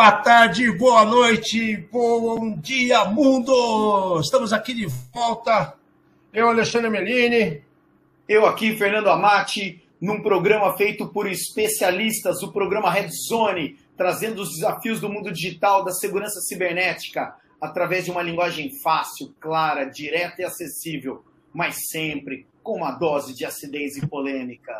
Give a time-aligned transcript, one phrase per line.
[0.00, 4.18] Boa tarde, boa noite, bom dia, mundo!
[4.18, 5.74] Estamos aqui de volta.
[6.32, 7.62] Eu, Alexandre Melini.
[8.26, 14.54] Eu aqui, Fernando Amati, num programa feito por especialistas, o programa Red Zone, trazendo os
[14.54, 20.44] desafios do mundo digital, da segurança cibernética, através de uma linguagem fácil, clara, direta e
[20.46, 24.72] acessível, mas sempre com uma dose de acidez e polêmica.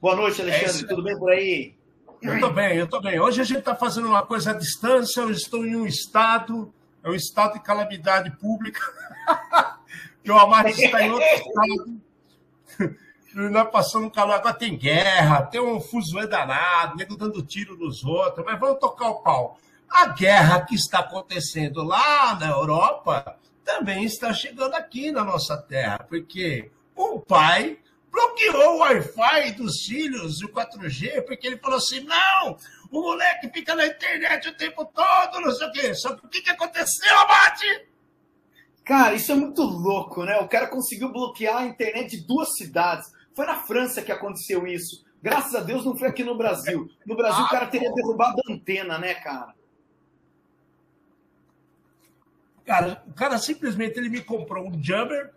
[0.00, 0.84] Boa noite, Alexandre.
[0.84, 1.77] É tudo bem por aí?
[2.20, 3.20] Eu estou bem, eu estou bem.
[3.20, 5.20] Hoje a gente está fazendo uma coisa à distância.
[5.20, 6.72] Eu estou em um estado,
[7.02, 8.80] é um estado de calamidade pública,
[10.22, 12.98] que o Amate está em outro estado.
[13.52, 18.44] Nós passamos calor, agora tem guerra, tem um fuzuê danado, nego dando tiro nos outros,
[18.44, 19.58] mas vamos tocar o pau.
[19.88, 26.04] A guerra que está acontecendo lá na Europa também está chegando aqui na nossa terra,
[26.08, 27.78] porque o pai
[28.18, 32.56] bloqueou o Wi-Fi dos filhos, o 4G, porque ele falou assim: não,
[32.90, 35.94] o moleque fica na internet o tempo todo, não sei o quê.
[35.94, 37.88] Só que o que, que aconteceu, Abate?
[38.84, 40.38] Cara, isso é muito louco, né?
[40.38, 43.12] O cara conseguiu bloquear a internet de duas cidades.
[43.34, 45.04] Foi na França que aconteceu isso.
[45.22, 46.88] Graças a Deus não foi aqui no Brasil.
[47.04, 49.54] No Brasil ah, o cara teria derrubado a antena, né, cara?
[52.64, 55.32] Cara, o cara simplesmente ele me comprou um Jumper.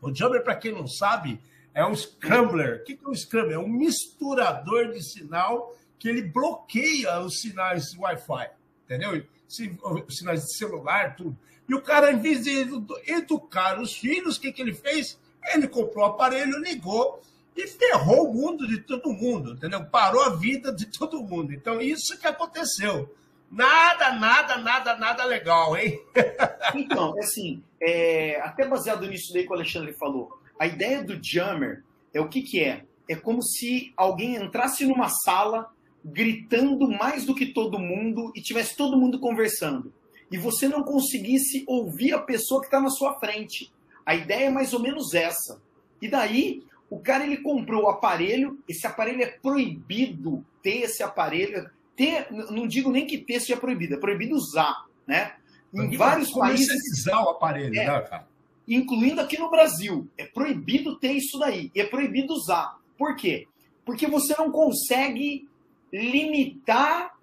[0.00, 1.40] O Jumper, para quem não sabe,
[1.74, 2.80] é um scrambler.
[2.80, 3.56] O que é um scrambler?
[3.56, 8.50] É um misturador de sinal que ele bloqueia os sinais Wi-Fi,
[8.84, 9.24] entendeu?
[9.48, 11.36] Os sinais de celular, tudo.
[11.68, 12.66] E o cara, em vez de
[13.06, 15.18] educar os filhos, o que, que ele fez?
[15.52, 17.20] Ele comprou o aparelho, ligou
[17.56, 19.84] e ferrou o mundo de todo mundo, entendeu?
[19.84, 21.52] Parou a vida de todo mundo.
[21.52, 23.14] Então, isso que aconteceu.
[23.50, 26.02] Nada, nada, nada, nada legal, hein?
[26.74, 31.84] então, assim, é, até baseado nisso daí que o Alexandre falou, a ideia do jammer
[32.12, 32.84] é o que, que é?
[33.08, 35.70] É como se alguém entrasse numa sala
[36.04, 39.92] gritando mais do que todo mundo e tivesse todo mundo conversando.
[40.30, 43.72] E você não conseguisse ouvir a pessoa que está na sua frente.
[44.04, 45.60] A ideia é mais ou menos essa.
[46.00, 51.70] E daí, o cara ele comprou o aparelho, esse aparelho é proibido ter esse aparelho,
[51.96, 55.34] ter, não digo nem que ter seja proibido, é proibido usar, né?
[55.72, 57.06] Em vários países.
[57.06, 58.28] o aparelho, é, né, cara?
[58.66, 60.08] Incluindo aqui no Brasil.
[60.16, 61.70] É proibido ter isso daí.
[61.74, 62.78] E é proibido usar.
[62.96, 63.46] Por quê?
[63.84, 65.48] Porque você não consegue
[65.92, 67.14] limitar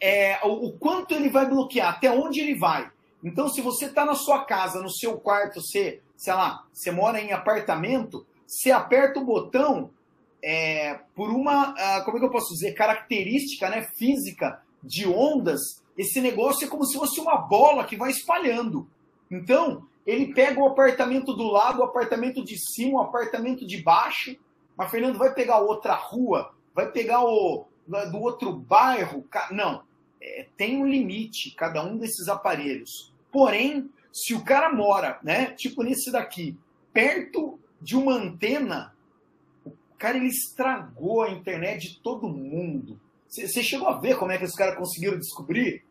[0.00, 2.90] é, o, o, quanto ele vai bloquear, até onde ele vai.
[3.22, 7.20] Então, se você está na sua casa, no seu quarto, você, sei lá, você mora
[7.20, 9.90] em apartamento, você aperta o botão,
[10.42, 15.60] é, por uma, uh, como é que eu posso dizer, característica né, física de ondas,
[15.96, 18.88] esse negócio é como se fosse uma bola que vai espalhando.
[19.28, 24.36] Então, ele pega o apartamento do lado, o apartamento de cima, o apartamento de baixo,
[24.76, 29.26] mas Fernando vai pegar outra rua, vai pegar o do outro bairro.
[29.50, 29.82] Não,
[30.20, 33.12] é, tem um limite cada um desses aparelhos.
[33.32, 36.56] Porém, se o cara mora, né, tipo nesse daqui,
[36.92, 38.92] perto de uma antena,
[39.98, 42.98] Cara, ele estragou a internet de todo mundo.
[43.28, 45.84] Você chegou a ver como é que os caras conseguiram descobrir?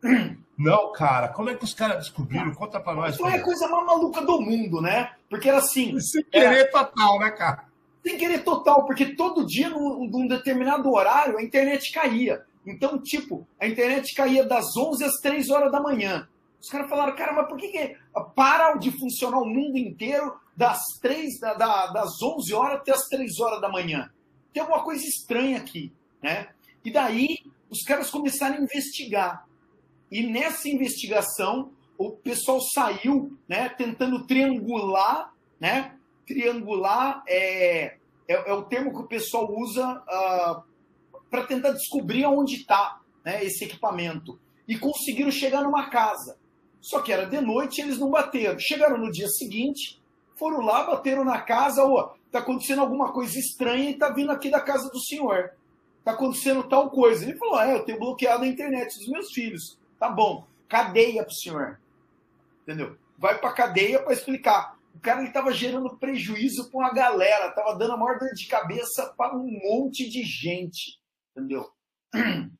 [0.58, 2.52] Não, cara, como é que os caras descobriram?
[2.52, 3.16] Conta pra nós.
[3.16, 5.12] Foi a coisa mais maluca do mundo, né?
[5.30, 5.98] Porque era assim.
[6.00, 6.70] Sem querer era...
[6.70, 7.64] total, né, cara?
[8.04, 12.44] Sem querer total, porque todo dia, num, num determinado horário, a internet caía.
[12.66, 16.28] Então, tipo, a internet caía das 11 às 3 horas da manhã.
[16.60, 17.96] Os caras falaram, cara, mas por que, que
[18.34, 23.06] para de funcionar o mundo inteiro das, 3, da, da, das 11 horas até as
[23.08, 24.10] 3 horas da manhã?
[24.52, 26.48] Tem alguma coisa estranha aqui, né?
[26.84, 27.38] E daí
[27.70, 29.47] os caras começaram a investigar.
[30.10, 35.96] E nessa investigação, o pessoal saiu, né, tentando triangular, né?
[36.26, 37.96] Triangular é,
[38.28, 40.62] é, é o termo que o pessoal usa uh, ah,
[41.30, 44.38] para tentar descobrir onde está né, esse equipamento.
[44.66, 46.38] E conseguiram chegar numa casa.
[46.80, 48.58] Só que era de noite eles não bateram.
[48.58, 50.00] Chegaram no dia seguinte,
[50.36, 54.50] foram lá, bateram na casa, ó, tá acontecendo alguma coisa estranha e tá vindo aqui
[54.50, 55.50] da casa do senhor.
[56.04, 57.24] Tá acontecendo tal coisa.
[57.24, 59.78] Ele falou: é, eu tenho bloqueado a internet dos meus filhos.
[59.98, 61.80] Tá bom, cadeia pro senhor.
[62.62, 62.96] Entendeu?
[63.16, 64.78] Vai pra cadeia para explicar.
[64.94, 68.46] O cara ele tava gerando prejuízo pra uma galera, tava dando a maior dor de
[68.46, 70.98] cabeça para um monte de gente.
[71.36, 71.68] Entendeu?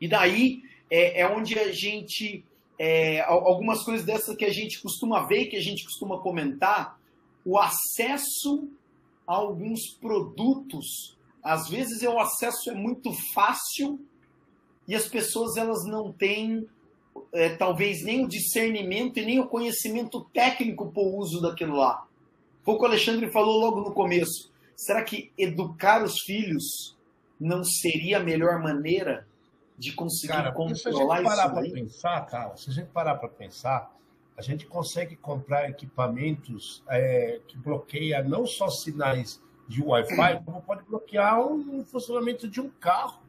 [0.00, 0.60] E daí
[0.90, 2.44] é, é onde a gente
[2.78, 6.98] é, algumas coisas dessas que a gente costuma ver, que a gente costuma comentar,
[7.44, 8.68] o acesso
[9.26, 14.04] a alguns produtos, às vezes é o acesso é muito fácil
[14.86, 16.66] e as pessoas elas não têm
[17.32, 22.06] é, talvez nem o discernimento e nem o conhecimento técnico para o uso daquilo lá.
[22.62, 24.52] Foi o que o Alexandre falou logo no começo.
[24.76, 26.96] Será que educar os filhos
[27.38, 29.26] não seria a melhor maneira
[29.76, 33.14] de conseguir cara, controlar se a gente parar para pensar, cara, se a gente parar
[33.16, 33.94] para pensar,
[34.36, 40.84] a gente consegue comprar equipamentos é, que bloqueia não só sinais de Wi-Fi, como pode
[40.84, 43.23] bloquear o funcionamento de um carro.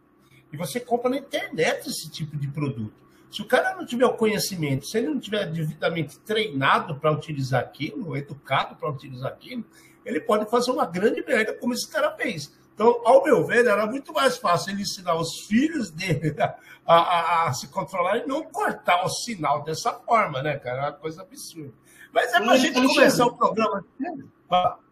[0.56, 2.94] E você compra na internet esse tipo de produto.
[3.30, 7.62] Se o cara não tiver o conhecimento, se ele não tiver devidamente treinado para utilizar
[7.62, 9.66] aquilo, educado para utilizar aquilo,
[10.06, 12.54] ele pode fazer uma grande merda como esse cara fez.
[12.74, 16.56] Então, ao meu ver, era muito mais fácil ele ensinar os filhos dele a,
[16.96, 20.78] a, a se controlar e não cortar o sinal dessa forma, né, cara?
[20.78, 21.74] É uma coisa absurda.
[22.14, 23.86] Mas é para a gente começar o programa.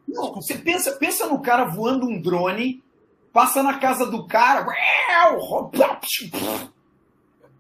[0.06, 2.84] Não, você pensa, pensa no cara voando um drone,
[3.34, 4.66] passa na casa do cara.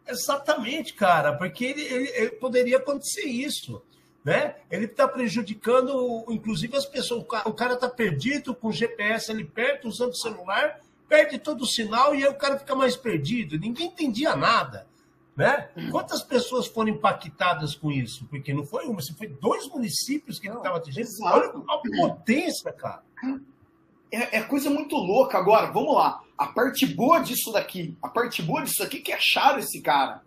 [0.08, 3.84] Exatamente, cara, porque ele, ele, ele poderia acontecer isso
[4.24, 4.56] né?
[4.72, 7.26] Ele está prejudicando, inclusive, as pessoas.
[7.46, 10.80] O cara está perdido com o GPS ali perto, usando o celular,
[11.10, 13.60] perde todo o sinal e aí o cara fica mais perdido.
[13.60, 14.88] Ninguém entendia nada.
[15.36, 15.68] Né?
[15.90, 18.26] Quantas pessoas foram impactadas com isso?
[18.28, 21.10] Porque não foi uma, foi dois municípios que ele estava atingindo.
[21.24, 23.04] Olha a potência, cara.
[24.14, 25.38] É, é, coisa muito louca.
[25.38, 26.22] Agora, vamos lá.
[26.38, 30.22] A parte boa disso daqui, a parte boa disso aqui que acharam esse cara.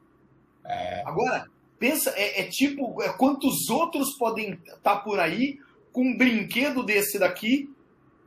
[0.64, 1.02] É.
[1.06, 1.48] Agora,
[1.78, 5.58] Pensa, é, é tipo, é, quantos outros podem estar tá por aí
[5.92, 7.70] com um brinquedo desse daqui,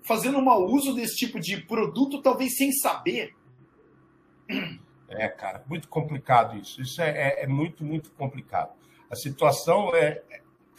[0.04, 3.36] fazendo um mau uso desse tipo de produto, talvez sem saber.
[5.10, 6.82] É, cara, muito complicado isso.
[6.82, 8.72] Isso é, é, é muito, muito complicado.
[9.10, 10.22] A situação é.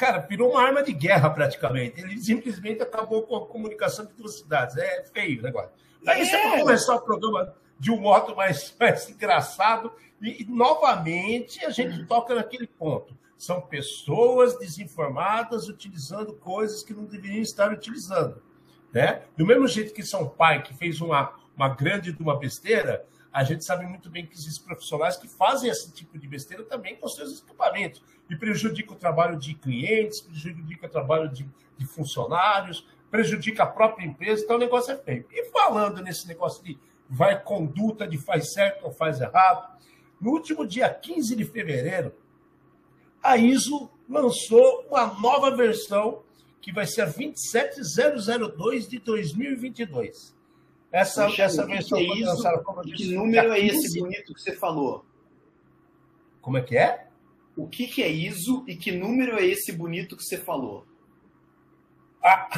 [0.00, 2.00] Cara, virou uma arma de guerra praticamente.
[2.00, 4.74] Ele simplesmente acabou com a comunicação de duas cidades.
[4.78, 5.72] É feio o negócio.
[6.06, 9.92] Aí você vai começar o programa de um modo mais, mais engraçado
[10.22, 13.14] e, novamente, a gente toca naquele ponto.
[13.36, 18.42] São pessoas desinformadas utilizando coisas que não deveriam estar utilizando.
[18.94, 19.24] Né?
[19.36, 23.44] Do mesmo jeito que São Pai, que fez uma, uma grande de uma besteira, a
[23.44, 27.08] gente sabe muito bem que existem profissionais que fazem esse tipo de besteira também com
[27.08, 33.62] seus equipamentos e prejudica o trabalho de clientes, prejudica o trabalho de, de funcionários, prejudica
[33.62, 35.26] a própria empresa, então o negócio é feio.
[35.30, 36.78] E falando nesse negócio de
[37.08, 39.78] vai conduta de faz certo ou faz errado,
[40.20, 42.14] no último dia 15 de fevereiro,
[43.22, 46.22] a ISO lançou uma nova versão
[46.60, 50.34] que vai ser a 27002 de 2022.
[50.92, 54.40] Essa, Poxa, essa versão que é foi lançada como Que número é esse bonito que
[54.40, 55.04] você falou?
[56.40, 57.06] Como é que é?
[57.56, 60.86] O que, que é ISO e que número é esse bonito que você falou?
[62.22, 62.48] A,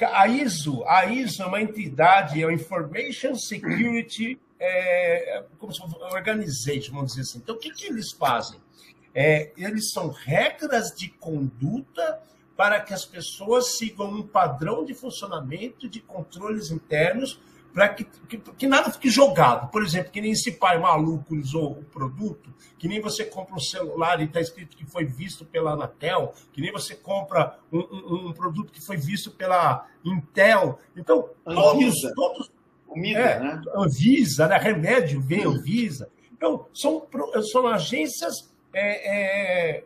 [0.22, 6.92] a ISO, a ISO é uma entidade, é o Information Security é, como se organization,
[6.92, 7.38] vamos dizer assim.
[7.38, 8.60] Então, o que, que eles fazem?
[9.14, 12.20] É, eles são regras de conduta
[12.56, 17.40] para que as pessoas sigam um padrão de funcionamento de controles internos
[17.72, 19.70] para que, que, que, nada fique jogado.
[19.70, 23.60] Por exemplo, que nem esse pai maluco usou o produto, que nem você compra um
[23.60, 28.28] celular e está escrito que foi visto pela Anatel, que nem você compra um, um,
[28.28, 30.78] um produto que foi visto pela Intel.
[30.96, 32.50] Então, todos, todos,
[32.90, 33.62] Comida, é, né?
[33.76, 34.58] Anvisa, né?
[34.58, 36.10] Remédio vem Anvisa.
[36.32, 37.06] Então, são,
[37.52, 39.84] são agências é, é,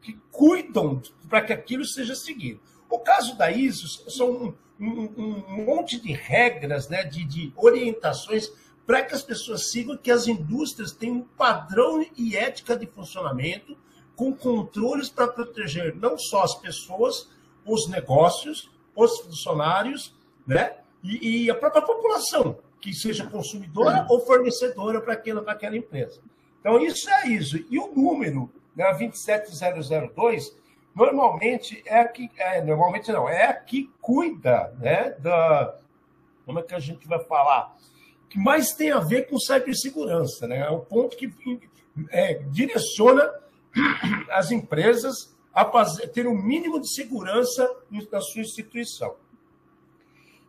[0.00, 2.60] que cuidam para que aquilo seja seguido.
[2.88, 8.52] O caso da ISO são um, monte de regras, né, de, de orientações
[8.86, 13.76] para que as pessoas sigam que as indústrias têm um padrão e ética de funcionamento
[14.16, 17.28] com controles para proteger não só as pessoas,
[17.64, 20.14] os negócios, os funcionários,
[20.46, 20.78] né?
[21.02, 26.20] e, e a própria população, que seja consumidora ou fornecedora para aquela, aquela empresa.
[26.60, 27.64] Então, isso é isso.
[27.70, 30.56] E o número, né, 27002,
[30.98, 32.28] normalmente é a que.
[32.36, 35.78] É, normalmente não, é a que cuida né, da.
[36.44, 37.76] Como é que a gente vai falar?
[38.28, 40.58] Que mais tem a ver com cibersegurança, né?
[40.58, 41.32] É o ponto que
[42.10, 43.30] é, direciona
[44.30, 47.68] as empresas a fazer, ter um mínimo de segurança
[48.10, 49.14] na sua instituição.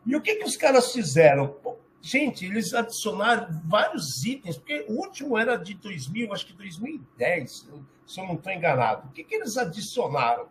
[0.06, 1.56] E o que, que os caras fizeram?
[2.02, 7.68] Gente, eles adicionaram vários itens, porque o último era de 2000, acho que 2010,
[8.08, 9.08] se eu não estou enganado.
[9.08, 10.48] O que, que eles adicionaram?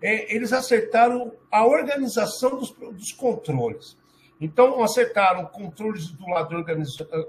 [0.00, 3.96] É, eles acertaram a organização dos, dos controles.
[4.40, 6.54] Então, acertaram controles do lado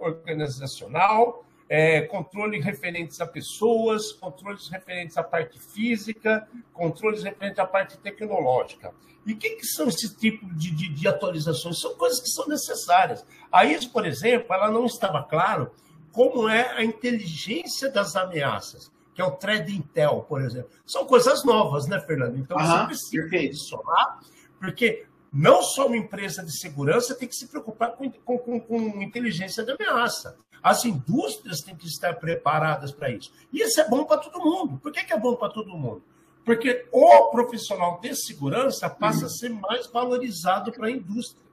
[0.01, 7.97] organizacional, é, controle referentes a pessoas, controles referentes à parte física, controles referentes à parte
[7.97, 8.93] tecnológica.
[9.25, 11.81] E o que, que, são esses tipos de, de, de, atualizações?
[11.81, 13.25] São coisas que são necessárias.
[13.51, 15.71] A ISO, por exemplo, ela não estava claro
[16.13, 18.89] como é a inteligência das ameaças.
[19.13, 20.69] que é o Thread Intel, por exemplo.
[20.85, 22.37] São coisas novas, né, Fernando?
[22.37, 24.19] Então você precisa adicionar,
[24.59, 29.63] porque não só uma empresa de segurança tem que se preocupar com, com, com, inteligência
[29.63, 30.37] de ameaça.
[30.61, 33.31] As indústrias têm que estar preparadas para isso.
[33.51, 34.79] E isso é bom para todo mundo.
[34.79, 36.01] Por que, que é bom para todo mundo?
[36.43, 41.45] Porque o profissional de segurança passa a ser mais valorizado para a indústria.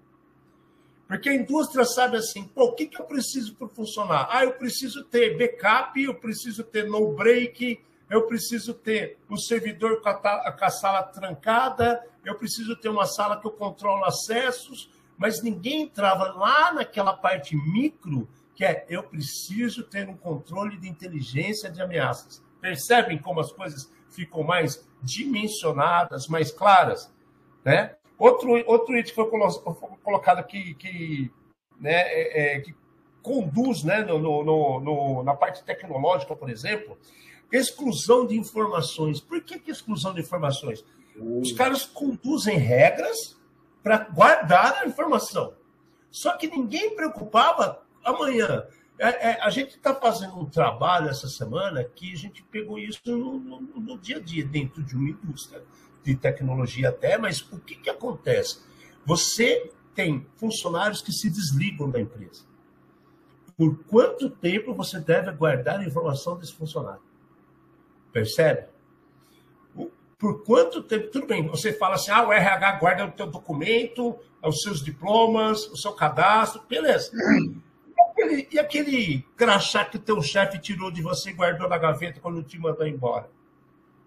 [1.07, 4.28] Porque a indústria sabe assim, pô, o que, que eu preciso para funcionar?
[4.31, 10.00] Ah, eu preciso ter backup, eu preciso ter no break, eu preciso ter um servidor
[10.00, 14.90] com a, com a sala trancada, eu preciso ter uma sala que eu controlo acessos,
[15.16, 20.88] mas ninguém entrava lá naquela parte micro, que é eu preciso ter um controle de
[20.88, 22.42] inteligência de ameaças.
[22.61, 27.12] Percebem como as coisas ficam mais dimensionadas, mais claras?
[27.64, 27.96] Né?
[28.18, 29.28] Outro, outro item que foi
[30.02, 31.32] colocado aqui, que,
[31.80, 32.75] né, é, é, que
[33.23, 36.96] conduz né, no, no, no, na parte tecnológica, por exemplo,
[37.50, 39.20] exclusão de informações.
[39.20, 40.84] Por que, que exclusão de informações?
[41.16, 43.36] Os caras conduzem regras
[43.82, 45.54] para guardar a informação.
[46.10, 48.66] Só que ninguém preocupava amanhã.
[48.98, 53.00] É, é, a gente está fazendo um trabalho essa semana que a gente pegou isso
[53.06, 55.62] no, no, no dia a dia, dentro de uma indústria
[56.02, 58.60] de tecnologia até, mas o que, que acontece?
[59.04, 62.44] Você tem funcionários que se desligam da empresa.
[63.56, 67.02] Por quanto tempo você deve guardar a informação desse funcionário?
[68.14, 68.68] Percebe?
[70.18, 71.11] Por quanto tempo?
[71.11, 75.66] Tudo bem, você fala assim, ah, o RH guarda o teu documento, os seus diplomas,
[75.66, 77.11] o seu cadastro, beleza.
[77.14, 81.76] E aquele, e aquele crachá que o teu chefe tirou de você e guardou na
[81.76, 83.28] gaveta quando te mandou embora?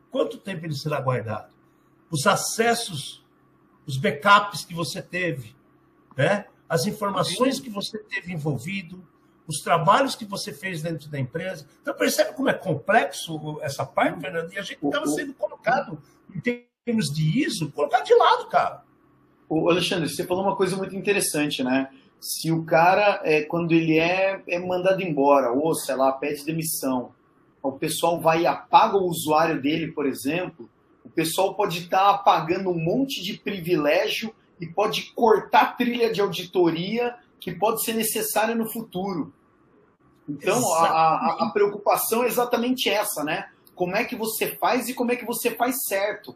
[0.09, 1.55] Quanto tempo ele será guardado?
[2.09, 3.23] os acessos,
[3.85, 5.55] os backups que você teve,
[6.15, 6.45] né?
[6.67, 9.05] as informações que você teve envolvido,
[9.47, 11.65] os trabalhos que você fez dentro da empresa.
[11.81, 14.51] Então, percebe como é complexo essa parte, Fernando?
[14.51, 15.97] E a gente estava sendo colocado,
[16.35, 18.83] em termos de ISO, colocado de lado, cara.
[19.49, 21.89] O Alexandre, você falou uma coisa muito interessante, né?
[22.19, 27.13] Se o cara, é, quando ele é, é mandado embora, ou sei lá, pede demissão,
[27.61, 30.69] o pessoal vai e apaga o usuário dele, por exemplo,
[31.03, 36.19] o pessoal pode estar tá pagando um monte de privilégio e pode cortar trilha de
[36.19, 39.33] auditoria que pode ser necessária no futuro.
[40.27, 43.49] Então, a, a, a, preocupação é exatamente essa, né?
[43.73, 46.35] Como é que você faz e como é que você faz certo.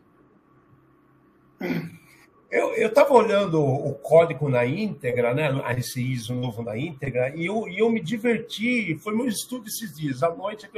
[2.51, 7.65] Eu estava olhando o código na íntegra, né, esse ISO novo na íntegra, e eu,
[7.65, 8.93] e eu me diverti.
[8.97, 10.21] Foi meu estudo esses dias.
[10.21, 10.69] À noite,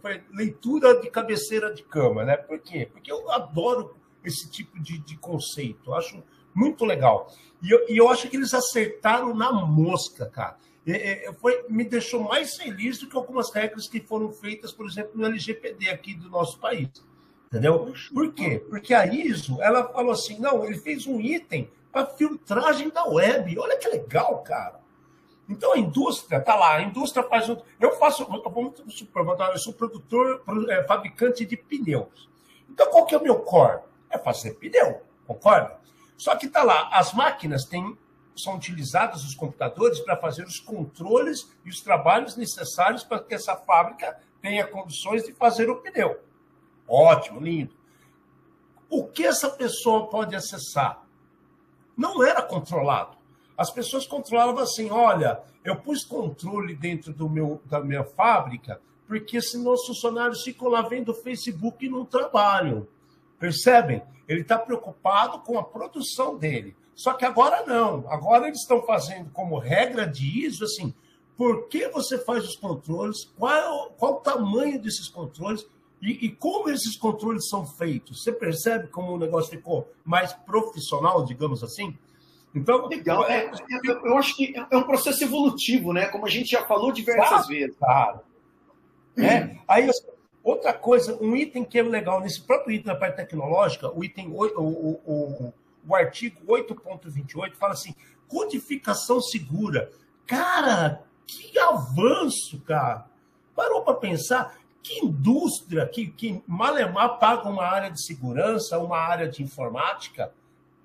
[0.00, 2.24] foi leitura de cabeceira de cama.
[2.24, 2.36] Né?
[2.36, 2.88] Por quê?
[2.90, 5.90] Porque eu adoro esse tipo de, de conceito.
[5.90, 6.22] Eu acho
[6.54, 7.32] muito legal.
[7.62, 10.56] E eu, e eu acho que eles acertaram na mosca, cara.
[10.86, 14.86] É, é, foi, me deixou mais feliz do que algumas regras que foram feitas, por
[14.86, 16.90] exemplo, no LGPD aqui do nosso país.
[17.46, 17.92] Entendeu?
[18.12, 18.64] Por quê?
[18.68, 23.58] Porque a ISO, ela falou assim, não, ele fez um item para filtragem da web.
[23.58, 24.80] Olha que legal, cara.
[25.48, 27.46] Então a indústria tá lá, a indústria faz.
[27.78, 32.28] Eu faço, eu sou produtor, é, fabricante de pneus.
[32.70, 33.80] Então qual que é o meu core?
[34.08, 35.78] É fazer pneu, concorda?
[36.22, 37.98] Só que tá lá, as máquinas têm,
[38.36, 43.56] são utilizadas os computadores para fazer os controles e os trabalhos necessários para que essa
[43.56, 46.20] fábrica tenha condições de fazer o pneu.
[46.86, 47.74] Ótimo, lindo.
[48.88, 51.04] O que essa pessoa pode acessar?
[51.96, 53.16] Não era controlado.
[53.58, 59.40] As pessoas controlavam assim: olha, eu pus controle dentro do meu, da minha fábrica, porque
[59.40, 62.86] senão os funcionários ficam lá vendo Facebook e não trabalham.
[63.40, 64.04] Percebem?
[64.32, 66.76] Ele está preocupado com a produção dele.
[66.94, 68.04] Só que agora não.
[68.08, 70.94] Agora eles estão fazendo como regra de ISO assim:
[71.36, 73.24] por que você faz os controles?
[73.38, 75.66] Qual, qual o tamanho desses controles?
[76.00, 78.22] E, e, como esses controles são feitos?
[78.22, 81.96] Você percebe como o negócio ficou mais profissional, digamos assim?
[82.54, 83.24] Então, legal.
[83.24, 83.50] É, é,
[83.84, 86.06] eu, eu, acho que é um processo evolutivo, né?
[86.06, 87.76] Como a gente já falou diversas claro, vezes.
[87.76, 88.20] Claro.
[89.16, 89.56] É.
[89.68, 89.88] Aí,
[90.42, 94.28] outra coisa, um item que é legal nesse próprio item da parte tecnológica, o item
[94.32, 95.54] o, o, o,
[95.86, 97.94] o artigo 8.28 fala assim:
[98.28, 99.90] codificação segura.
[100.26, 103.06] Cara, que avanço, cara!
[103.54, 104.56] Parou para pensar?
[104.82, 110.32] Que indústria que, que Malemar paga uma área de segurança, uma área de informática,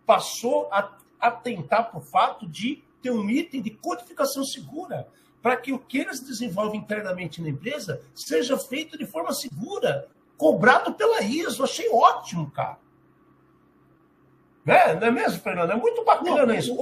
[0.06, 5.08] passou a atentar para o fato de ter um item de codificação segura,
[5.48, 10.94] para que o que eles desenvolvem internamente na empresa seja feito de forma segura, cobrado
[10.94, 11.64] pela ISO.
[11.64, 12.78] Achei ótimo, cara.
[14.66, 14.94] Né?
[14.96, 15.72] Não é mesmo, Fernando?
[15.72, 16.76] É muito bacana Não, isso.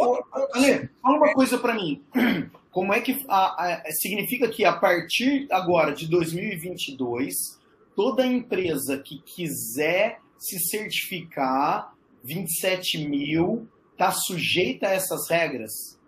[0.51, 2.03] Ale, fala uma coisa para mim.
[2.71, 7.61] Como é que a, a, significa que a partir agora de 2022
[7.95, 11.93] toda empresa que quiser se certificar,
[12.23, 15.99] 27 mil, está sujeita a essas regras?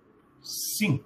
[0.42, 1.04] Sim.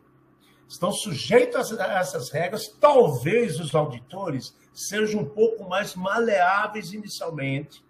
[0.71, 2.69] Estão sujeitos a essas regras.
[2.79, 7.83] Talvez os auditores sejam um pouco mais maleáveis inicialmente,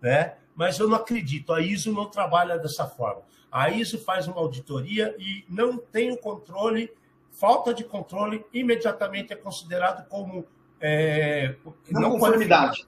[0.00, 0.36] né?
[0.54, 1.52] mas eu não acredito.
[1.52, 3.22] A ISO não trabalha dessa forma.
[3.50, 6.92] A ISO faz uma auditoria e não tem o controle,
[7.32, 10.46] falta de controle, imediatamente é considerado como
[10.80, 11.56] é,
[11.90, 12.86] não, não conformidade.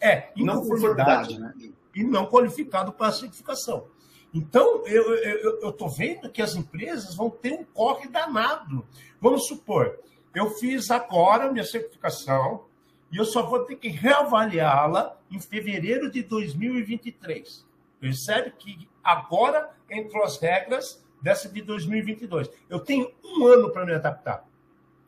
[0.00, 1.54] É, não conformidade né?
[1.94, 3.86] e não qualificado para a certificação.
[4.34, 8.86] Então, eu estou vendo que as empresas vão ter um corre danado.
[9.20, 9.98] Vamos supor,
[10.34, 12.64] eu fiz agora minha certificação
[13.10, 17.66] e eu só vou ter que reavaliá-la em fevereiro de 2023.
[18.00, 22.50] Percebe que agora entrou as regras dessa de 2022.
[22.70, 24.44] Eu tenho um ano para me adaptar.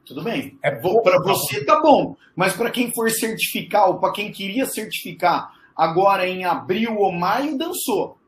[0.05, 0.59] Tudo bem.
[0.63, 5.53] É para você tá bom, mas para quem for certificar ou para quem queria certificar
[5.75, 8.19] agora em abril ou maio, dançou.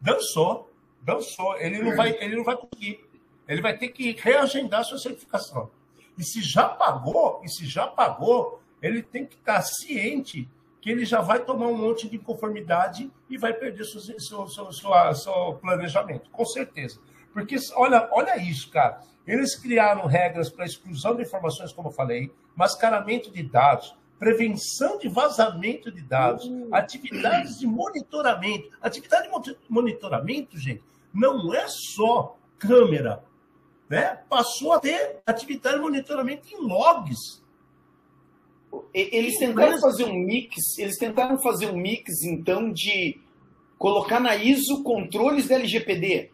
[0.00, 0.70] Dançou,
[1.02, 1.56] dançou.
[1.58, 3.04] Ele não vai, ele não vai conseguir.
[3.46, 5.70] Ele vai ter que reagendar sua certificação.
[6.16, 10.48] E se já pagou, e se já pagou, ele tem que estar ciente
[10.80, 14.72] que ele já vai tomar um monte de inconformidade e vai perder seu, seu, seu,
[14.72, 17.00] seu, seu planejamento, com certeza.
[17.32, 19.00] Porque olha, olha isso, cara.
[19.26, 25.08] Eles criaram regras para exclusão de informações, como eu falei, mascaramento de dados, prevenção de
[25.08, 26.68] vazamento de dados, uhum.
[26.72, 28.70] atividades de monitoramento.
[28.82, 30.82] Atividade de monitoramento, gente,
[31.14, 33.24] não é só câmera,
[33.88, 34.20] né?
[34.28, 37.42] Passou a ter atividade de monitoramento em logs.
[38.92, 43.18] Eles tentaram fazer um mix, eles tentaram fazer um mix, então, de
[43.78, 46.30] colocar na ISO controles da LGPD.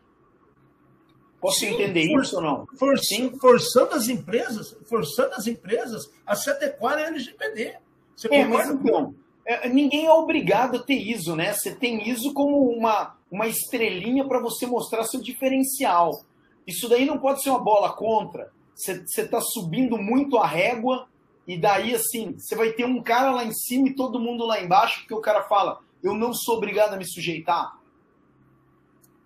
[1.45, 2.67] Posso Sim, entender for, isso ou não?
[2.79, 3.39] For, Sim.
[3.39, 7.75] Forçando as empresas, forçando as empresas a se adequarem à LGPD.
[8.17, 11.53] Você é, mas então, é, ninguém é obrigado a ter ISO, né?
[11.53, 16.25] Você tem ISO como uma, uma estrelinha para você mostrar seu diferencial.
[16.67, 18.51] Isso daí não pode ser uma bola contra.
[18.75, 21.07] Você está subindo muito a régua
[21.47, 24.63] e daí, assim, você vai ter um cara lá em cima e todo mundo lá
[24.63, 27.71] embaixo, porque o cara fala, eu não sou obrigado a me sujeitar.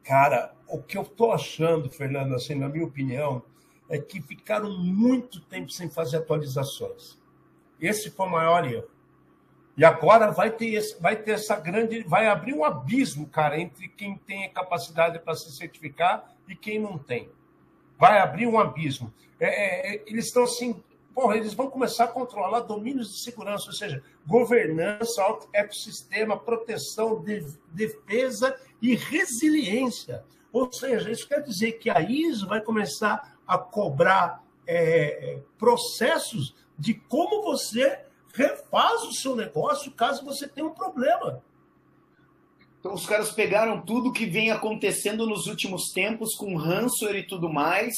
[0.08, 3.42] Cara, o que eu estou achando, Fernando, assim, na minha opinião,
[3.90, 7.18] é que ficaram muito tempo sem fazer atualizações.
[7.78, 8.88] Esse foi o maior erro.
[9.76, 12.04] E agora vai ter, esse, vai ter essa grande.
[12.04, 16.96] Vai abrir um abismo, cara, entre quem tem capacidade para se certificar e quem não
[16.96, 17.28] tem.
[17.98, 19.12] Vai abrir um abismo.
[19.38, 20.82] É, é, é eles estão assim.
[21.18, 25.20] Porra, eles vão começar a controlar domínios de segurança, ou seja, governança,
[25.52, 30.24] ecossistema, proteção, de, defesa e resiliência.
[30.52, 36.94] Ou seja, isso quer dizer que a ISO vai começar a cobrar é, processos de
[36.94, 37.98] como você
[38.32, 41.42] refaz o seu negócio caso você tenha um problema.
[42.78, 47.52] Então, os caras pegaram tudo que vem acontecendo nos últimos tempos com ransomware e tudo
[47.52, 47.96] mais,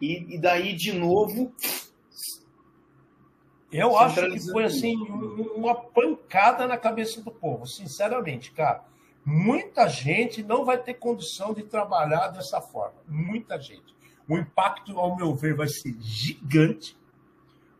[0.00, 1.54] e, e daí, de novo.
[3.72, 4.94] Eu acho que foi assim
[5.56, 8.84] uma pancada na cabeça do povo, sinceramente, cara.
[9.24, 12.96] Muita gente não vai ter condição de trabalhar dessa forma.
[13.08, 13.94] Muita gente.
[14.28, 16.96] O impacto, ao meu ver, vai ser gigante.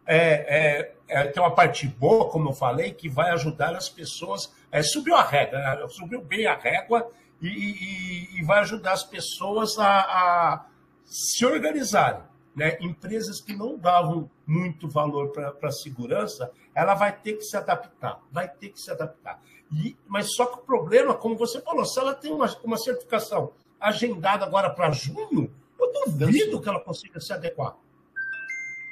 [0.06, 4.52] É, é, é, tem uma parte boa, como eu falei, que vai ajudar as pessoas.
[4.70, 5.86] É, subiu a régua, né?
[5.88, 10.66] subiu bem a régua e, e, e vai ajudar as pessoas a, a
[11.04, 12.22] se organizarem.
[12.54, 12.76] Né?
[12.80, 18.20] Empresas que não davam muito valor para a segurança, ela vai ter que se adaptar,
[18.30, 19.40] vai ter que se adaptar.
[19.72, 23.52] E, mas só que o problema, como você falou, se ela tem uma, uma certificação
[23.80, 27.76] agendada agora para junho, eu duvido que ela consiga se adequar.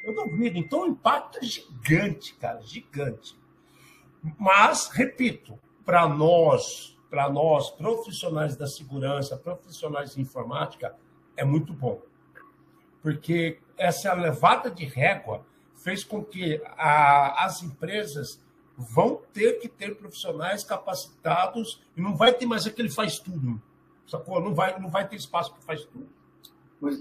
[0.04, 0.58] Eu duvido.
[0.58, 3.38] Então o impacto é gigante, cara, gigante.
[4.38, 10.96] Mas, repito, para nós, para nós, profissionais da segurança, profissionais de informática,
[11.36, 12.00] é muito bom.
[13.02, 15.44] Porque essa levada de régua
[15.76, 18.40] fez com que a, as empresas
[18.76, 23.60] vão ter que ter profissionais capacitados e não vai ter mais aquele faz tudo.
[24.06, 24.40] Sacou?
[24.40, 26.08] Não vai, não vai ter espaço para faz tudo.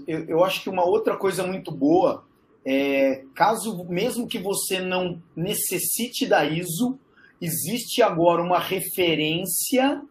[0.06, 2.24] Eu, eu acho que uma outra coisa muito boa
[2.64, 6.98] é, caso mesmo que você não necessite da ISO,
[7.40, 10.02] existe agora uma referência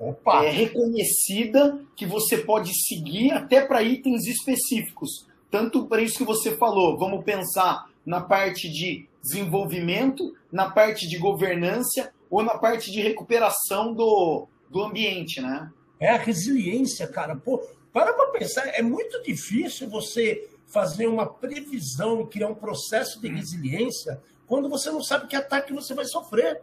[0.00, 5.26] é, reconhecida que você pode seguir até para itens específicos.
[5.50, 11.18] Tanto para isso que você falou, vamos pensar na parte de desenvolvimento, na parte de
[11.18, 15.70] governança ou na parte de recuperação do, do ambiente, né?
[15.98, 17.34] É a resiliência, cara.
[17.34, 17.58] Pô,
[17.92, 23.28] para para pensar, é muito difícil você fazer uma previsão e criar um processo de
[23.28, 26.62] resiliência quando você não sabe que ataque você vai sofrer.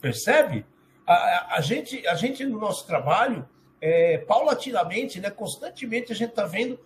[0.00, 0.64] Percebe?
[1.06, 3.48] A, a, gente, a gente, no nosso trabalho,
[3.80, 6.78] é, paulatinamente, né, constantemente, a gente está vendo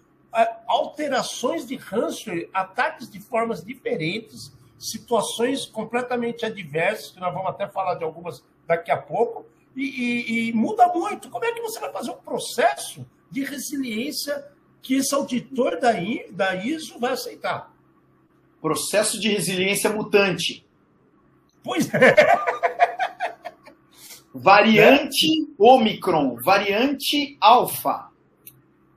[0.67, 7.95] alterações de ransomware, ataques de formas diferentes, situações completamente adversas, que nós vamos até falar
[7.95, 11.29] de algumas daqui a pouco, e, e, e, muda muito.
[11.29, 14.47] Como é que você vai fazer um processo de resiliência
[14.83, 15.93] que esse auditor da,
[16.31, 17.73] da ISO vai aceitar?
[18.61, 20.67] Processo de resiliência mutante.
[21.63, 22.15] Pois é.
[24.33, 25.45] Variante é.
[25.59, 28.11] Omicron, variante Alpha.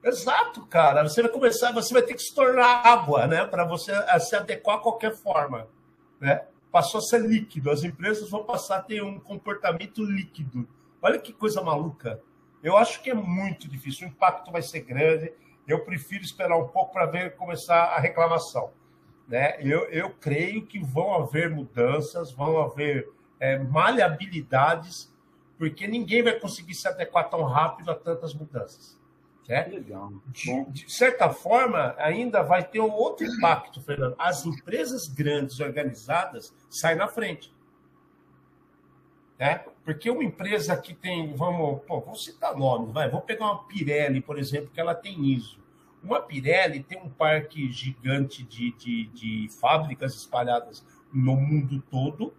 [0.03, 1.03] Exato, cara.
[1.03, 3.45] Você vai começar, você vai ter que se tornar água, né?
[3.45, 5.67] Para você se adequar a qualquer forma.
[6.19, 6.43] Né?
[6.71, 7.71] Passou a ser líquido.
[7.71, 10.67] As empresas vão passar a ter um comportamento líquido.
[11.01, 12.21] Olha que coisa maluca.
[12.61, 14.07] Eu acho que é muito difícil.
[14.07, 15.31] O impacto vai ser grande.
[15.65, 18.71] Eu prefiro esperar um pouco para ver começar a reclamação.
[19.27, 19.55] Né?
[19.61, 25.12] Eu, eu creio que vão haver mudanças, vão haver é, maleabilidades,
[25.63, 28.99] porque ninguém vai conseguir se adequar tão rápido a tantas mudanças.
[29.47, 29.63] Né?
[29.63, 30.11] Legal.
[30.27, 34.13] De, de, certa forma, ainda vai ter um outro impacto, Fernando.
[34.19, 37.55] As empresas grandes organizadas saem na frente.
[39.39, 39.63] Né?
[39.85, 44.19] Porque uma empresa que tem, vamos, pô, vou citar nomes, vai, vou pegar uma Pirelli,
[44.19, 45.63] por exemplo, que ela tem ISO.
[46.03, 52.33] Uma Pirelli tem um parque gigante de, de, de fábricas espalhadas no mundo todo,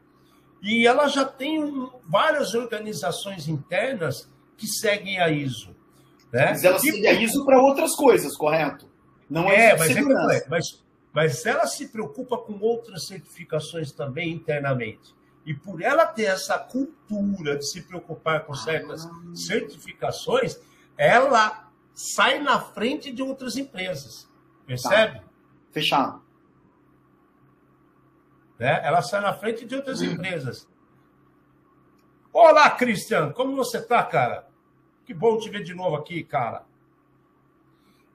[0.64, 5.76] e ela já tem várias organizações internas que seguem a ISO.
[6.32, 6.48] Né?
[6.48, 8.90] Mas ela segue a ISO para outras coisas, correto?
[9.28, 10.34] Não é, é mas, segurança.
[10.34, 15.14] É, mas, mas ela se preocupa com outras certificações também internamente.
[15.44, 19.10] E por ela ter essa cultura de se preocupar com certas ah.
[19.34, 20.58] certificações,
[20.96, 24.26] ela sai na frente de outras empresas.
[24.66, 25.18] Percebe?
[25.18, 25.24] Tá.
[25.70, 26.23] Fechado.
[28.58, 28.80] Né?
[28.84, 30.68] Ela sai na frente de outras empresas.
[32.32, 34.48] Olá, Christian, como você está, cara?
[35.04, 36.64] Que bom te ver de novo aqui, cara.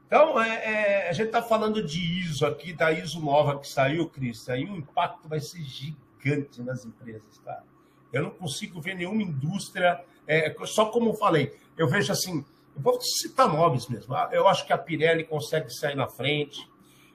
[0.07, 4.09] Então, é, é, a gente está falando de ISO aqui, da ISO nova que saiu,
[4.09, 4.49] Cris.
[4.49, 7.63] Aí o impacto vai ser gigante nas empresas, cara.
[8.11, 12.43] Eu não consigo ver nenhuma indústria, é, só como eu falei, eu vejo assim,
[12.75, 14.13] eu vou citar nomes mesmo.
[14.15, 16.68] Ah, eu acho que a Pirelli consegue sair na frente.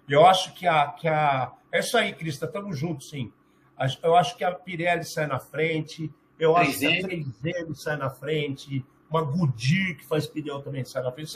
[0.08, 0.88] Eu acho que a.
[0.88, 3.32] Que a é isso aí, Crista, estamos juntos, sim.
[4.02, 6.12] Eu acho que a Pirelli sai na frente.
[6.38, 11.02] Eu acho que a 3M sai na frente uma Goodyear que faz pneu também sai
[11.02, 11.32] na frente,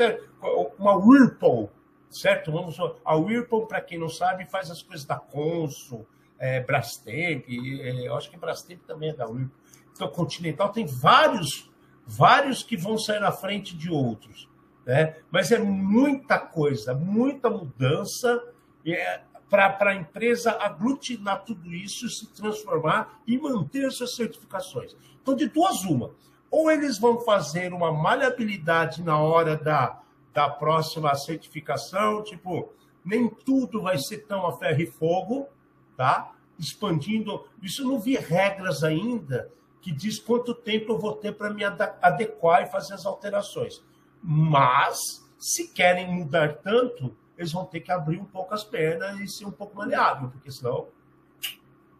[0.78, 1.70] uma Whirlpool,
[2.10, 2.50] certo?
[2.50, 6.06] Vamos a Whirlpool, para quem não sabe, faz as coisas da Consul,
[6.38, 9.56] é, Brastemp, é, eu acho que Brastemp também é da Whirlpool.
[9.92, 11.70] Então, Continental tem vários,
[12.06, 14.48] vários que vão sair na frente de outros,
[14.84, 15.16] né?
[15.30, 18.42] Mas é muita coisa, muita mudança
[18.86, 24.94] é, para a empresa aglutinar tudo isso, se transformar e manter suas certificações.
[25.22, 26.10] Então, de duas uma
[26.50, 30.00] ou eles vão fazer uma maleabilidade na hora da,
[30.32, 32.72] da próxima certificação, tipo,
[33.04, 35.48] nem tudo vai ser tão a ferro e fogo,
[35.96, 36.32] tá?
[36.58, 37.46] Expandindo.
[37.62, 42.62] Isso não vi regras ainda que diz quanto tempo eu vou ter para me adequar
[42.62, 43.82] e fazer as alterações.
[44.22, 49.28] Mas, se querem mudar tanto, eles vão ter que abrir um pouco as pernas e
[49.28, 50.88] ser um pouco maleável, porque senão.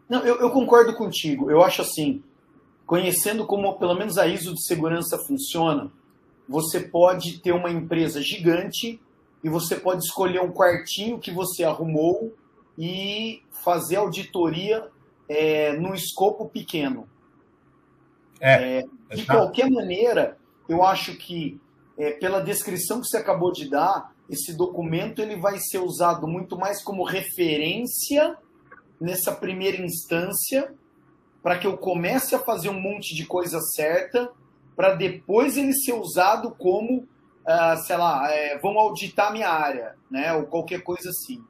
[0.07, 1.49] Não, eu, eu concordo contigo.
[1.49, 2.23] Eu acho assim
[2.89, 5.91] conhecendo como pelo menos a ISO de segurança funciona,
[6.47, 8.99] você pode ter uma empresa gigante
[9.43, 12.35] e você pode escolher um quartinho que você arrumou
[12.75, 14.87] e fazer auditoria
[15.29, 17.07] é, num escopo pequeno.
[18.39, 21.61] É, é, de qualquer maneira, eu acho que
[21.95, 26.57] é, pela descrição que você acabou de dar, esse documento ele vai ser usado muito
[26.57, 28.37] mais como referência
[28.99, 30.73] nessa primeira instância
[31.41, 34.31] para que eu comece a fazer um monte de coisa certa,
[34.75, 40.33] para depois ele ser usado como, uh, sei lá, é, vão auditar minha área, né?
[40.33, 41.43] Ou qualquer coisa assim.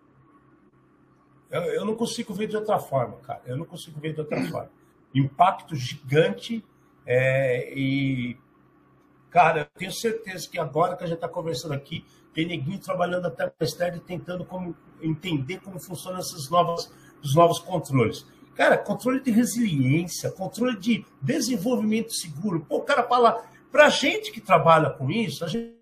[1.50, 3.42] Eu, eu não consigo ver de outra forma, cara.
[3.46, 4.72] Eu não consigo ver de outra forma.
[5.14, 6.64] Impacto gigante
[7.06, 8.38] é, e,
[9.32, 13.28] cara, eu tenho certeza que agora que a gente está conversando aqui, tem neguinho trabalhando
[13.28, 16.92] até mais tarde, tentando como, entender como funcionam esses novos,
[17.24, 18.26] os novos controles.
[18.56, 22.66] Cara, controle de resiliência, controle de desenvolvimento seguro.
[22.66, 25.80] Pô, o cara fala, para gente que trabalha com isso, a gente.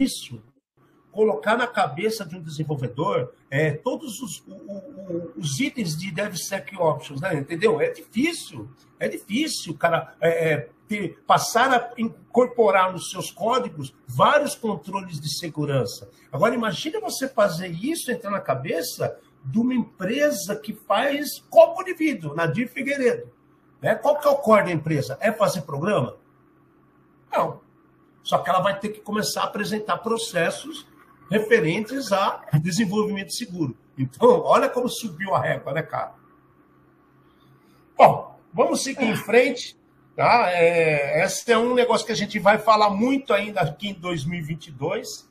[0.00, 0.42] Isso.
[1.10, 7.20] colocar na cabeça de um desenvolvedor é, todos os, o, o, os itens de DevSecOps,
[7.20, 7.34] né?
[7.34, 7.80] entendeu?
[7.80, 8.68] É difícil,
[9.00, 15.38] é difícil, cara, é, é, ter, passar a incorporar nos seus códigos vários controles de
[15.38, 16.10] segurança.
[16.32, 21.94] Agora, imagine você fazer isso entrar na cabeça de uma empresa que faz copo de
[21.94, 23.30] vidro, na Dir Figueiredo.
[23.80, 23.94] Né?
[23.94, 25.16] Qual que é o core da empresa?
[25.20, 26.16] É fazer programa?
[27.30, 27.60] Não.
[28.22, 30.86] Só que ela vai ter que começar a apresentar processos
[31.30, 33.76] referentes a desenvolvimento seguro.
[33.96, 36.14] Então, olha como subiu a régua, né, cara?
[37.96, 39.76] Bom, vamos seguir em frente.
[40.18, 40.50] Tá?
[40.50, 45.30] É, esse é um negócio que a gente vai falar muito ainda aqui em 2022.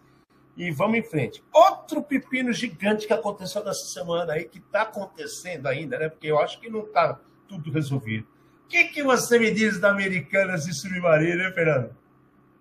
[0.56, 1.43] E vamos em frente.
[1.54, 6.08] Outro pepino gigante que aconteceu nessa semana aí, que está acontecendo ainda, né?
[6.08, 7.19] Porque eu acho que não está
[7.50, 8.26] tudo resolvido.
[8.63, 11.93] O que, que você me diz da Americanas e Submarino, né, Fernando?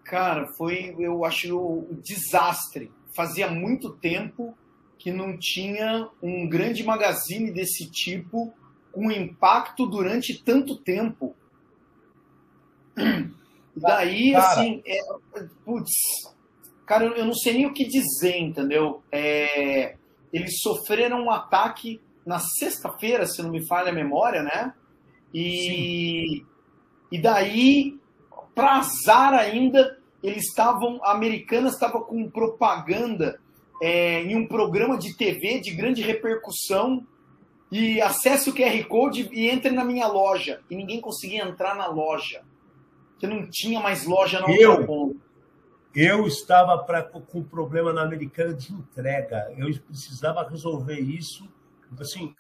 [0.02, 2.90] Cara, foi, eu acho, um desastre.
[3.14, 4.58] Fazia muito tempo
[4.98, 8.52] que não tinha um grande magazine desse tipo
[8.90, 11.36] com impacto durante tanto tempo.
[13.76, 14.44] Daí, cara.
[14.44, 14.98] assim, é,
[15.64, 15.92] putz,
[16.86, 19.02] cara, eu não sei nem o que dizer, entendeu?
[19.12, 19.96] É,
[20.32, 24.72] eles sofreram um ataque na sexta-feira, se não me falha a memória, né?
[25.32, 26.42] E,
[27.12, 27.98] e daí,
[28.54, 33.38] para azar ainda, eles estavam, a Americana estava com propaganda
[33.80, 37.06] é, em um programa de TV de grande repercussão
[37.70, 40.60] e acesse o QR Code e entre na minha loja.
[40.70, 42.42] E ninguém conseguia entrar na loja.
[43.16, 45.18] Porque não tinha mais loja na eu.
[45.94, 49.50] Eu estava pra, com problema na Americana de entrega.
[49.56, 51.50] Eu precisava resolver isso.
[51.98, 52.34] Assim,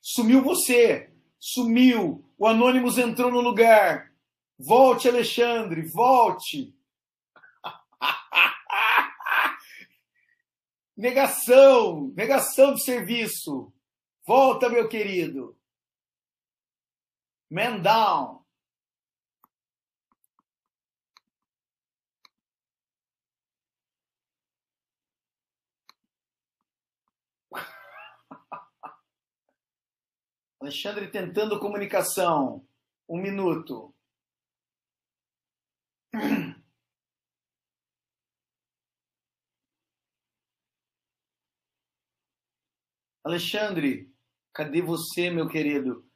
[0.00, 1.12] Sumiu você.
[1.38, 2.24] Sumiu.
[2.36, 4.12] O Anônimos entrou no lugar.
[4.58, 6.74] Volte, Alexandre, volte.
[10.96, 13.72] negação, negação de serviço.
[14.26, 15.56] Volta, meu querido.
[17.52, 18.42] Man down.
[30.62, 32.66] Alexandre tentando comunicação.
[33.06, 33.94] Um minuto.
[43.22, 44.10] Alexandre,
[44.54, 46.10] cadê você, meu querido?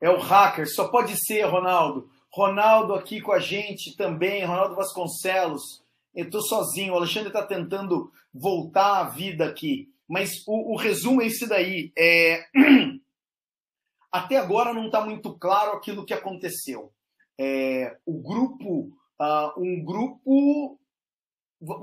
[0.00, 2.10] É o hacker, só pode ser, Ronaldo.
[2.32, 5.82] Ronaldo aqui com a gente também, Ronaldo Vasconcelos.
[6.14, 9.88] Eu estou sozinho, o Alexandre está tentando voltar à vida aqui.
[10.08, 11.92] Mas o, o resumo é esse daí.
[11.96, 12.46] É...
[14.12, 16.92] Até agora não está muito claro aquilo que aconteceu.
[17.38, 20.78] É, o grupo, uh, um grupo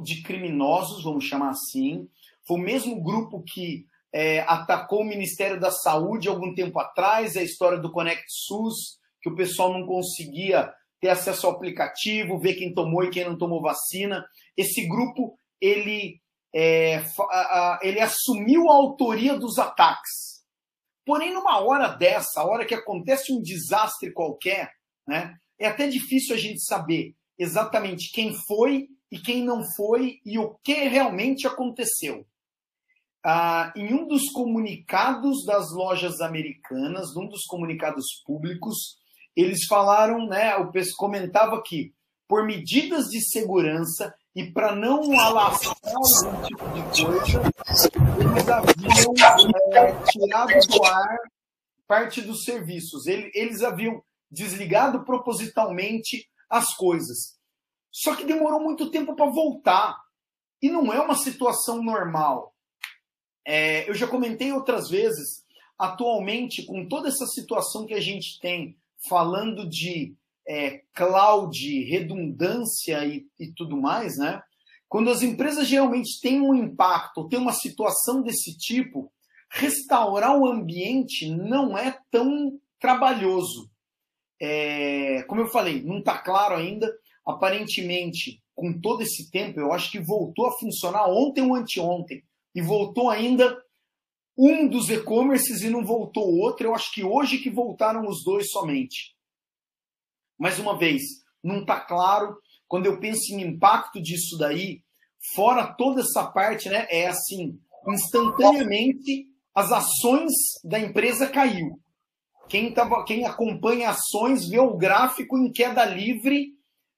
[0.02, 2.10] de criminosos, vamos chamar assim,
[2.48, 7.42] foi o mesmo grupo que é, atacou o Ministério da Saúde algum tempo atrás, a
[7.42, 10.72] história do Conect SUS, que o pessoal não conseguia
[11.02, 14.24] ter acesso ao aplicativo, ver quem tomou e quem não tomou vacina.
[14.56, 16.22] Esse grupo ele
[16.56, 17.04] é,
[17.82, 20.44] ele assumiu a autoria dos ataques.
[21.06, 24.72] Porém, numa hora dessa, a hora que acontece um desastre qualquer,
[25.08, 30.38] né, é até difícil a gente saber exatamente quem foi e quem não foi e
[30.38, 32.26] o que realmente aconteceu.
[33.26, 38.98] Ah, em um dos comunicados das lojas americanas, num dos comunicados públicos,
[39.36, 41.94] eles falaram, né, o pessoal comentava que,
[42.28, 47.42] por medidas de segurança, e para não alastrar algum tipo de coisa,
[48.20, 49.14] eles haviam
[49.74, 51.18] é, tirado do ar
[51.88, 53.06] parte dos serviços.
[53.06, 57.38] Eles haviam desligado propositalmente as coisas.
[57.92, 60.02] Só que demorou muito tempo para voltar.
[60.60, 62.53] E não é uma situação normal.
[63.46, 65.44] É, eu já comentei outras vezes,
[65.78, 68.78] atualmente, com toda essa situação que a gente tem,
[69.08, 70.16] falando de
[70.48, 74.42] é, cloud, redundância e, e tudo mais, né?
[74.88, 79.12] Quando as empresas geralmente têm um impacto, têm uma situação desse tipo,
[79.50, 83.70] restaurar o ambiente não é tão trabalhoso.
[84.40, 86.92] É, como eu falei, não está claro ainda.
[87.26, 92.24] Aparentemente, com todo esse tempo, eu acho que voltou a funcionar ontem ou anteontem.
[92.54, 93.62] E voltou ainda
[94.38, 96.68] um dos e-commerces e não voltou outro.
[96.68, 99.16] Eu acho que hoje que voltaram os dois somente.
[100.38, 101.02] Mais uma vez,
[101.44, 102.38] não está claro.
[102.68, 104.82] Quando eu penso em impacto disso daí,
[105.36, 110.32] fora toda essa parte, né, é assim, instantaneamente as ações
[110.64, 111.80] da empresa caiu.
[112.50, 116.54] quem, tava, quem acompanha ações vê o gráfico em queda livre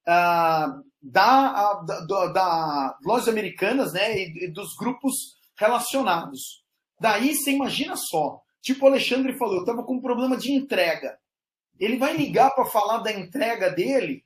[0.08, 1.74] uh, da,
[2.08, 6.64] da, da, lojas americanas né, e, e dos grupos relacionados.
[7.00, 11.18] Daí você imagina só, tipo o Alexandre falou, eu estava com um problema de entrega.
[11.80, 14.26] Ele vai ligar para falar da entrega dele,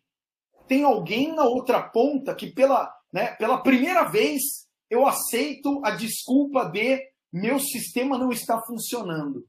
[0.67, 4.41] tem alguém na outra ponta que pela, né, pela primeira vez
[4.89, 9.45] eu aceito a desculpa de meu sistema não está funcionando.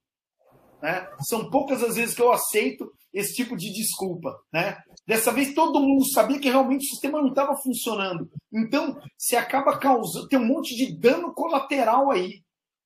[0.82, 1.06] Né?
[1.28, 4.38] São poucas as vezes que eu aceito esse tipo de desculpa.
[4.52, 4.76] Né?
[5.06, 8.30] Dessa vez todo mundo sabia que realmente o sistema não estava funcionando.
[8.52, 10.28] Então, você acaba causando.
[10.28, 12.42] Tem um monte de dano colateral aí.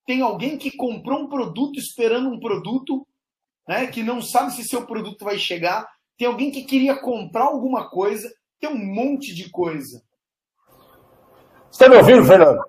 [0.06, 3.06] Tem alguém que comprou um produto esperando um produto,
[3.66, 5.88] né, que não sabe se seu produto vai chegar.
[6.18, 8.30] Tem alguém que queria comprar alguma coisa.
[8.60, 10.02] Tem um monte de coisa.
[11.70, 12.62] Você está me ouvindo, Fernando?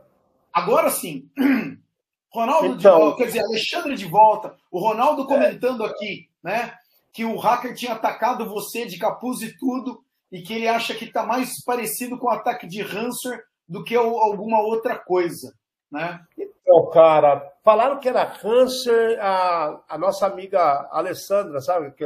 [0.52, 1.30] Agora sim.
[2.34, 2.78] Ronaldo então...
[2.78, 6.74] de volta, quer dizer, Alexandre de volta, o Ronaldo comentando aqui, né?
[7.16, 11.06] Que o hacker tinha atacado você de capuz e tudo, e que ele acha que
[11.06, 15.56] está mais parecido com o ataque de Hanser do que alguma outra coisa,
[15.90, 16.24] né?
[16.38, 21.92] Então, cara, falaram que era Hanser, a, a nossa amiga Alessandra, sabe?
[21.92, 22.06] Que,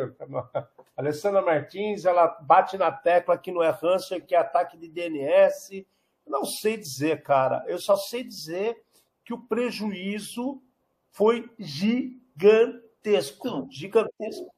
[0.96, 5.88] Alessandra Martins, ela bate na tecla que não é Hanser, que é ataque de DNS.
[6.28, 7.64] Não sei dizer, cara.
[7.68, 8.78] Eu só sei dizer
[9.26, 10.62] que o prejuízo
[11.12, 13.48] foi gigantesco.
[13.48, 13.72] Não.
[13.72, 14.52] Gigantesco.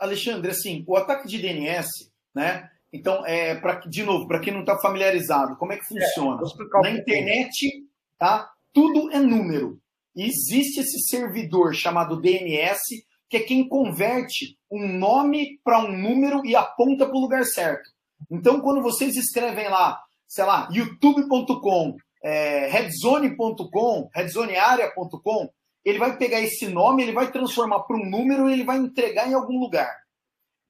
[0.00, 1.88] Alexandre, assim, o ataque de DNS,
[2.34, 2.68] né?
[2.92, 6.36] Então, é, pra, de novo, para quem não está familiarizado, como é que funciona?
[6.36, 6.44] É,
[6.82, 7.84] Na internet,
[8.18, 8.50] tá?
[8.72, 9.80] Tudo é número.
[10.14, 12.80] E existe esse servidor chamado DNS,
[13.28, 17.88] que é quem converte um nome para um número e aponta para o lugar certo.
[18.30, 25.48] Então, quando vocês escrevem lá, sei lá, youtube.com é, redzone.com, redzonearea.com,
[25.84, 29.28] ele vai pegar esse nome, ele vai transformar para um número e ele vai entregar
[29.28, 29.94] em algum lugar.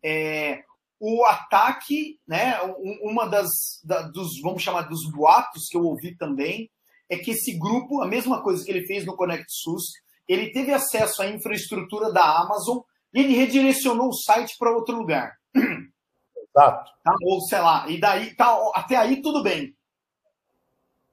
[0.02, 0.62] É,
[0.98, 2.58] o ataque, né,
[3.02, 3.48] uma das,
[3.82, 6.70] da, dos, vamos chamar, dos boatos que eu ouvi também,
[7.08, 9.84] é que esse grupo, a mesma coisa que ele fez no Connect SUS,
[10.28, 12.78] ele teve acesso à infraestrutura da Amazon
[13.12, 15.34] e ele redirecionou o site para outro lugar.
[15.54, 16.90] Exato.
[17.02, 19.74] Tá, ou sei lá, e daí, tá, até aí tudo bem.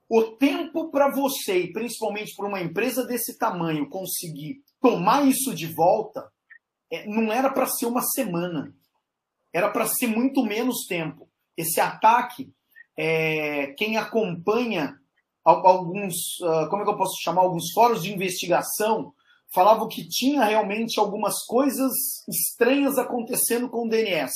[0.09, 5.67] O tempo para você, e principalmente para uma empresa desse tamanho, conseguir tomar isso de
[5.67, 6.31] volta,
[6.91, 8.73] é, não era para ser uma semana.
[9.53, 11.29] Era para ser muito menos tempo.
[11.57, 12.53] Esse ataque,
[12.95, 14.97] é, quem acompanha
[15.43, 19.13] alguns, ah, como é que eu posso chamar, alguns fóruns de investigação,
[19.53, 21.91] falavam que tinha realmente algumas coisas
[22.27, 24.33] estranhas acontecendo com o DNS.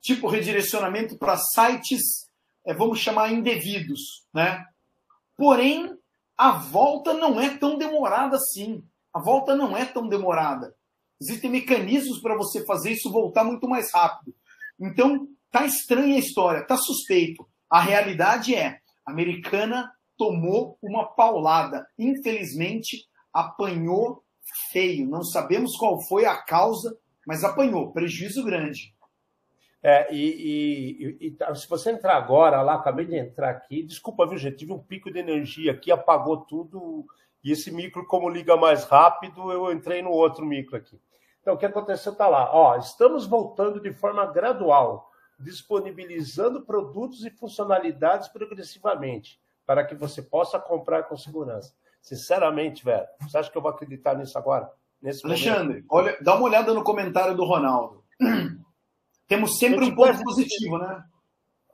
[0.00, 2.28] Tipo redirecionamento para sites,
[2.66, 4.64] é, vamos chamar indevidos, né?
[5.36, 5.90] Porém,
[6.36, 8.82] a volta não é tão demorada assim.
[9.12, 10.74] A volta não é tão demorada.
[11.20, 14.34] Existem mecanismos para você fazer isso voltar muito mais rápido.
[14.80, 17.48] Então, tá estranha a história, tá suspeito.
[17.70, 21.86] A realidade é, a americana tomou uma paulada.
[21.98, 24.24] Infelizmente, apanhou
[24.70, 25.08] feio.
[25.08, 27.92] Não sabemos qual foi a causa, mas apanhou.
[27.92, 28.93] Prejuízo grande.
[29.86, 34.26] É, e, e, e, tá, se você entrar agora lá, acabei de entrar aqui, desculpa,
[34.26, 34.56] viu, gente?
[34.56, 37.04] Tive um pico de energia aqui, apagou tudo,
[37.44, 40.98] e esse micro, como liga mais rápido, eu entrei no outro micro aqui.
[41.42, 42.48] Então, o que aconteceu está lá.
[42.50, 50.58] Ó, estamos voltando de forma gradual, disponibilizando produtos e funcionalidades progressivamente, para que você possa
[50.58, 51.74] comprar com segurança.
[52.00, 54.72] Sinceramente, velho, você acha que eu vou acreditar nisso agora?
[55.26, 58.02] Alexandre, olha, dá uma olhada no comentário do Ronaldo.
[59.26, 61.04] Temos sempre um ponto positivo, né?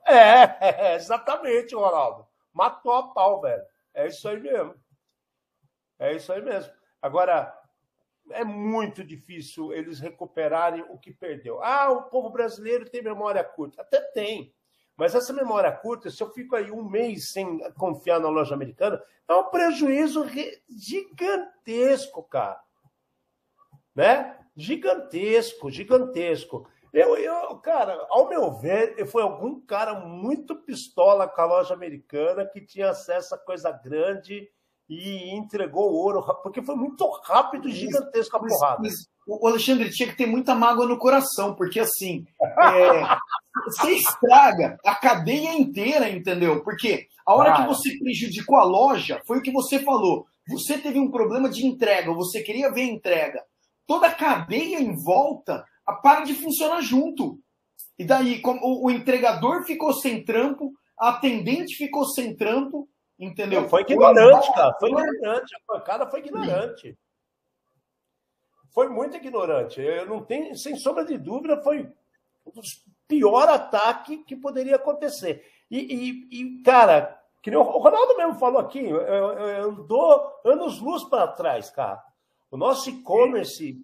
[0.05, 0.13] É,
[0.91, 2.27] é, exatamente, Ronaldo.
[2.53, 3.63] Matou a pau, velho.
[3.93, 4.75] É isso aí mesmo.
[5.99, 6.71] É isso aí mesmo.
[7.01, 7.53] Agora,
[8.31, 11.61] é muito difícil eles recuperarem o que perdeu.
[11.63, 13.81] Ah, o povo brasileiro tem memória curta.
[13.81, 14.53] Até tem.
[14.95, 19.01] Mas essa memória curta, se eu fico aí um mês sem confiar na loja americana,
[19.27, 20.25] é um prejuízo
[20.69, 22.61] gigantesco, cara.
[23.95, 24.37] Né?
[24.55, 26.69] Gigantesco, gigantesco.
[26.93, 32.45] Eu, eu, cara, ao meu ver, foi algum cara muito pistola com a loja americana
[32.45, 34.49] que tinha acesso a coisa grande
[34.89, 38.81] e entregou ouro, porque foi muito rápido e gigantesco a porrada.
[38.81, 43.17] Mas, o Alexandre tinha que ter muita mágoa no coração, porque assim, é,
[43.67, 46.61] você estraga a cadeia inteira, entendeu?
[46.61, 50.25] Porque a hora que você prejudicou a loja, foi o que você falou.
[50.49, 53.43] Você teve um problema de entrega, você queria ver a entrega.
[53.87, 55.63] Toda a cadeia em volta
[55.95, 57.39] para de funcionar junto.
[57.97, 62.89] E daí, o, o entregador ficou sem trampo, a atendente ficou sem trampo,
[63.19, 63.67] entendeu?
[63.69, 64.75] Foi ignorante, cara.
[64.79, 65.55] Foi ignorante.
[65.55, 66.97] A pancada foi ignorante.
[68.73, 69.81] foi muito ignorante.
[69.81, 71.91] Eu não tenho, sem sombra de dúvida, foi
[72.45, 75.45] um dos pior ataque que poderia acontecer.
[75.69, 81.03] E, e, e cara, que o Ronaldo mesmo falou aqui, eu, eu, eu dou anos-luz
[81.03, 82.01] para trás, cara.
[82.49, 83.77] O nosso e-commerce.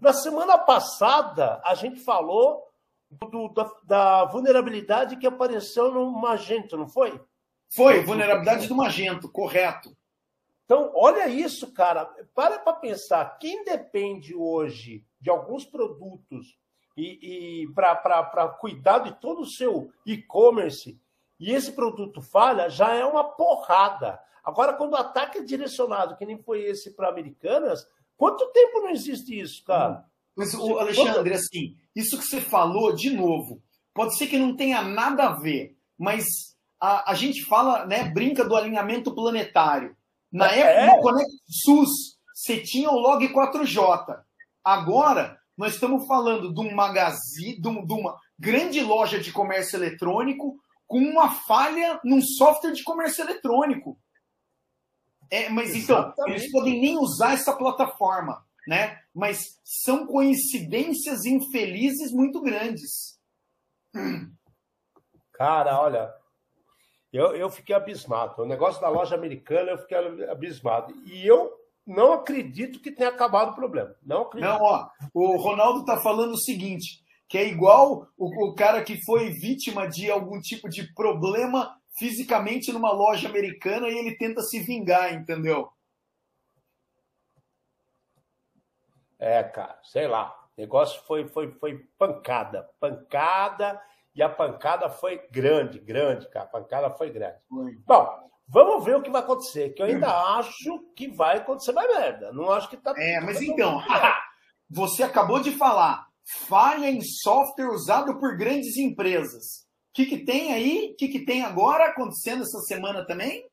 [0.00, 2.68] Na semana passada, a gente falou
[3.10, 7.20] do, da, da, vulnerabilidade que apareceu no Magento, não foi?
[7.68, 9.96] Foi, vulnerabilidade do Magento, correto.
[10.64, 12.06] Então, olha isso, cara.
[12.34, 13.38] Para para pensar.
[13.38, 16.58] Quem depende hoje de alguns produtos
[16.96, 21.00] e, e para cuidar de todo o seu e-commerce
[21.38, 24.20] e esse produto falha, já é uma porrada.
[24.44, 27.86] Agora, quando o ataque é direcionado, que nem foi esse para Americanas,
[28.22, 30.04] quanto tempo não existe isso, cara?
[30.36, 33.60] Mas, o Alexandre, assim, isso que você falou, de novo,
[33.92, 36.24] pode ser que não tenha nada a ver, mas
[36.80, 39.96] a, a gente fala, né, brinca do alinhamento planetário.
[40.30, 40.84] Na é.
[40.84, 44.20] época, no Conect SUS, você tinha o log 4J.
[44.64, 49.76] Agora, nós estamos falando de um magazine, de, um, de uma grande loja de comércio
[49.76, 53.98] eletrônico com uma falha num software de comércio eletrônico.
[55.32, 56.12] É, mas Exatamente.
[56.12, 59.00] então, eles podem nem usar essa plataforma, né?
[59.14, 63.18] Mas são coincidências infelizes muito grandes.
[65.32, 66.12] Cara, olha,
[67.10, 68.42] eu, eu fiquei abismado.
[68.42, 69.96] O negócio da loja americana, eu fiquei
[70.28, 70.92] abismado.
[71.06, 71.50] E eu
[71.86, 73.96] não acredito que tenha acabado o problema.
[74.02, 74.50] Não acredito.
[74.50, 79.02] Não, ó, o Ronaldo está falando o seguinte, que é igual o, o cara que
[79.02, 84.60] foi vítima de algum tipo de problema fisicamente numa loja americana e ele tenta se
[84.60, 85.70] vingar, entendeu?
[89.18, 90.36] É, cara, sei lá.
[90.56, 92.68] O negócio foi, foi, foi pancada.
[92.80, 93.80] Pancada,
[94.14, 96.44] e a pancada foi grande, grande, cara.
[96.44, 97.38] A pancada foi grande.
[97.48, 97.72] Foi.
[97.86, 100.26] Bom, Vamos ver o que vai acontecer, que eu ainda hum.
[100.36, 102.32] acho que vai acontecer mais merda.
[102.32, 102.92] Não acho que tá.
[102.98, 103.80] É, mas então,
[104.68, 109.66] você acabou de falar falha em software usado por grandes empresas.
[109.92, 110.92] O que, que tem aí?
[110.92, 113.46] O que, que tem agora acontecendo essa semana também?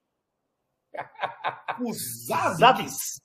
[1.85, 3.19] Os Zabbix.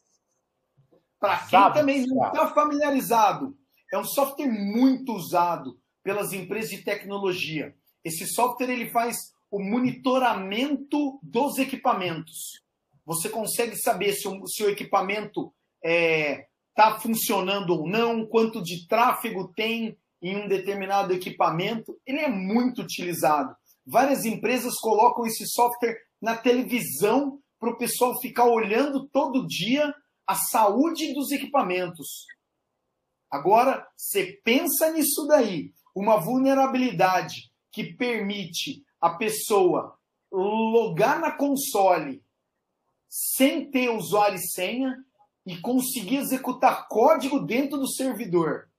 [1.20, 3.56] Para quem Zabbix, também não está familiarizado,
[3.92, 7.72] é um software muito usado pelas empresas de tecnologia.
[8.02, 12.64] Esse software ele faz o monitoramento dos equipamentos.
[13.06, 18.88] Você consegue saber se o seu equipamento está é, tá funcionando ou não, quanto de
[18.88, 22.00] tráfego tem em um determinado equipamento.
[22.06, 23.54] Ele é muito utilizado.
[23.86, 29.94] Várias empresas colocam esse software na televisão para o pessoal ficar olhando todo dia
[30.26, 32.24] a saúde dos equipamentos.
[33.30, 39.98] Agora, você pensa nisso daí, uma vulnerabilidade que permite a pessoa
[40.32, 42.24] logar na console
[43.08, 44.96] sem ter usuário e senha
[45.44, 48.70] e conseguir executar código dentro do servidor.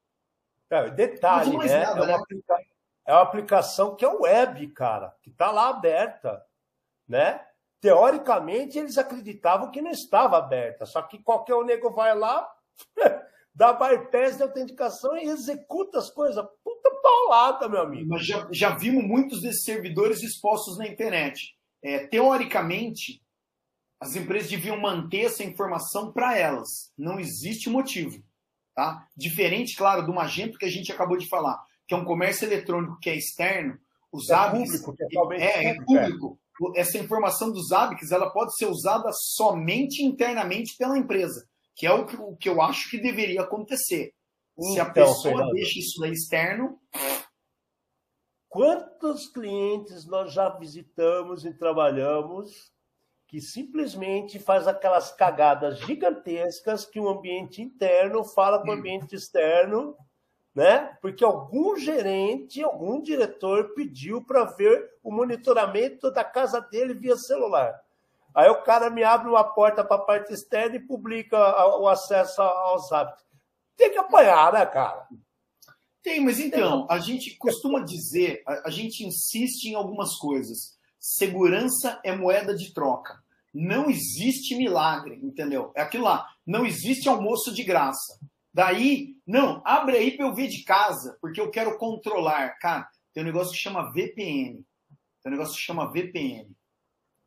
[0.70, 1.80] É, detalhe, né?
[1.80, 2.14] Nada, é, uma né?
[2.14, 2.58] aplica...
[3.06, 6.44] é uma aplicação que é web, cara, que está lá aberta,
[7.08, 7.46] né?
[7.80, 12.50] Teoricamente, eles acreditavam que não estava aberta, só que qualquer um nego vai lá,
[13.54, 16.44] dá bypass de autenticação e executa as coisas.
[16.64, 18.10] Puta paulada, meu amigo.
[18.10, 21.56] Mas já, já vimos muitos desses servidores expostos na internet.
[21.84, 23.22] É, teoricamente,
[24.00, 26.92] as empresas deviam manter essa informação para elas.
[26.98, 28.24] Não existe motivo.
[28.76, 29.08] Tá?
[29.16, 33.00] Diferente, claro, do Magento que a gente acabou de falar, que é um comércio eletrônico
[33.00, 33.80] que é externo,
[34.12, 34.82] os é hábitos.
[34.82, 36.40] Público, é, é, é público.
[36.76, 42.06] Essa informação dos hábitos ela pode ser usada somente internamente pela empresa, que é o
[42.06, 44.14] que, o que eu acho que deveria acontecer.
[44.60, 46.80] Se a então, pessoa Fernando, deixa isso lá externo.
[48.48, 52.72] Quantos clientes nós já visitamos e trabalhamos
[53.28, 59.96] que simplesmente faz aquelas cagadas gigantescas que o ambiente interno fala com o ambiente externo,
[60.54, 60.98] né?
[61.02, 67.82] Porque algum gerente, algum diretor pediu para ver o monitoramento da casa dele via celular.
[68.34, 71.38] Aí o cara me abre uma porta para a parte externa e publica
[71.78, 73.26] o acesso aos hábitos.
[73.76, 75.08] Tem que apanhar, né, cara?
[76.04, 80.75] Tem, mas então, a gente costuma dizer, a, a gente insiste em algumas coisas.
[81.08, 83.22] Segurança é moeda de troca.
[83.54, 85.72] Não existe milagre, entendeu?
[85.76, 86.28] É aquilo lá.
[86.46, 88.20] Não existe almoço de graça.
[88.52, 92.58] Daí, não, abre aí para eu ver de casa, porque eu quero controlar.
[92.60, 94.66] Cara, tem um negócio que chama VPN.
[95.22, 96.50] Tem um negócio que chama VPN.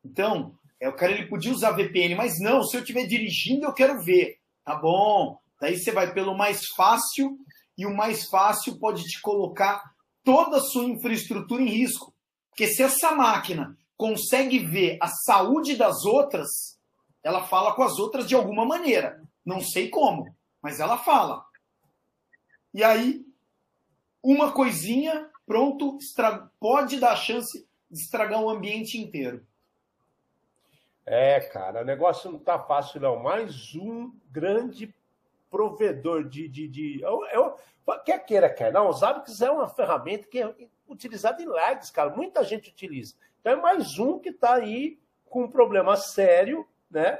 [0.03, 3.73] Então, é, o cara ele podia usar VPN, mas não, se eu estiver dirigindo, eu
[3.73, 4.39] quero ver.
[4.65, 7.37] Tá bom, Daí você vai pelo mais fácil
[7.77, 9.83] e o mais fácil pode te colocar
[10.23, 12.13] toda a sua infraestrutura em risco.
[12.59, 16.77] Porque se essa máquina consegue ver a saúde das outras,
[17.23, 19.23] ela fala com as outras de alguma maneira.
[19.45, 21.45] Não sei como, mas ela fala.
[22.73, 23.25] E aí,
[24.21, 26.51] uma coisinha, pronto, estra...
[26.59, 29.47] pode dar a chance de estragar o ambiente inteiro.
[31.05, 33.23] É, cara, o negócio não tá fácil, não.
[33.23, 34.93] Mais um grande
[35.49, 36.49] provedor de.
[36.49, 37.55] de, de eu, eu,
[38.03, 38.89] quer queira, quer não.
[38.89, 42.09] O Zabbix é uma ferramenta que utilizada em lives, cara.
[42.09, 43.15] Muita gente utiliza.
[43.39, 47.19] Então é mais um que está aí com um problema sério, né?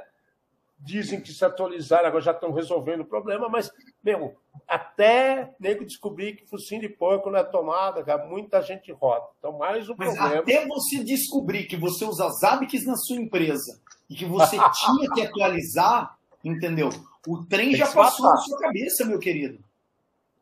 [0.78, 3.70] Dizem que se atualizaram, agora já estão resolvendo o problema, mas,
[4.02, 4.34] meu,
[4.66, 9.26] até nego descobrir que focinho de porco não é tomada, cara, muita gente roda.
[9.38, 10.40] Então, mais um mas problema.
[10.40, 15.22] Até você descobrir que você usa Zabbix na sua empresa e que você tinha que
[15.22, 16.88] atualizar, entendeu?
[17.26, 19.62] O trem já passou na sua cabeça, meu querido.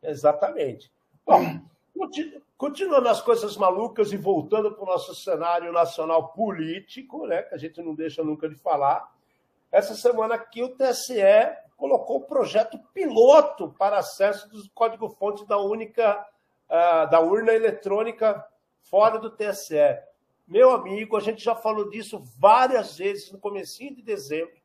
[0.01, 0.89] Exatamente.
[1.25, 1.59] Bom,
[2.57, 7.57] continuando as coisas malucas e voltando para o nosso cenário nacional político, né, que a
[7.57, 9.11] gente não deixa nunca de falar,
[9.71, 11.21] essa semana aqui o TSE
[11.77, 16.27] colocou o projeto piloto para acesso do código-fonte da única
[16.69, 18.45] uh, da urna eletrônica
[18.81, 19.99] fora do TSE.
[20.47, 24.57] Meu amigo, a gente já falou disso várias vezes no comecinho de dezembro.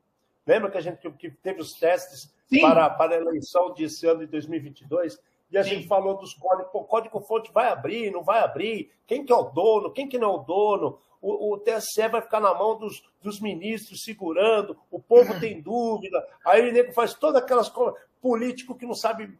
[0.47, 4.26] Lembra que a gente que teve os testes para, para a eleição desse ano de
[4.26, 5.20] 2022?
[5.51, 5.70] E a Sim.
[5.70, 9.45] gente falou dos códigos, o código-fonte vai abrir, não vai abrir, quem que é o
[9.45, 13.03] dono, quem que não é o dono, o, o TSE vai ficar na mão dos,
[13.22, 15.40] dos ministros segurando, o povo uhum.
[15.40, 19.38] tem dúvida, aí o nego faz todas aquelas coisas, político que não sabe,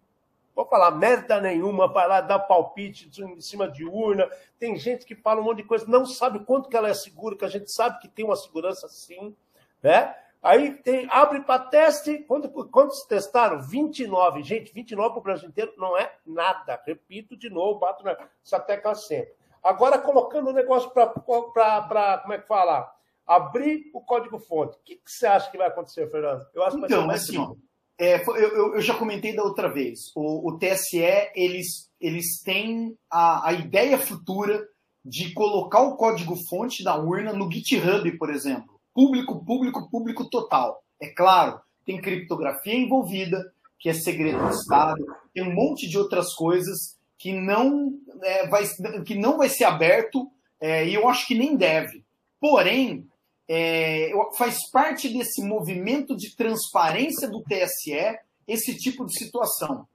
[0.55, 4.28] vou falar merda nenhuma, vai lá dar palpite em cima de urna,
[4.59, 7.36] tem gente que fala um monte de coisa, não sabe quanto que ela é segura,
[7.36, 9.34] que a gente sabe que tem uma segurança sim,
[9.82, 10.14] né?
[10.45, 12.18] Aí tem, abre para teste.
[12.28, 13.62] Quanto, quantos testaram?
[13.62, 14.42] 29.
[14.42, 16.78] Gente, 29 para o Brasil inteiro não é nada.
[16.86, 19.32] Repito de novo, bato nessa tecla sempre.
[19.62, 21.07] Agora, colocando o negócio para.
[21.09, 22.92] Como é que fala?
[23.26, 24.76] Abrir o código-fonte.
[24.76, 26.47] O que, que, você acha que vai acontecer, Fernando?
[26.53, 27.55] Eu acho que então, assim, ó,
[27.99, 30.12] é, eu, eu, já comentei da outra vez.
[30.14, 34.62] O, o TSE, eles, eles têm a, a ideia futura
[35.03, 38.74] de colocar o código-fonte da urna no GitHub, por exemplo.
[38.95, 40.82] Público, público, público total.
[41.01, 46.32] É claro, tem criptografia envolvida, que é segredo do Estado, tem um monte de outras
[46.34, 47.92] coisas que não,
[48.22, 48.64] é, vai,
[49.05, 50.30] que não vai ser aberto
[50.61, 52.05] é, e eu acho que nem deve.
[52.40, 53.07] Porém,
[53.49, 59.86] é, faz parte desse movimento de transparência do TSE esse tipo de situação.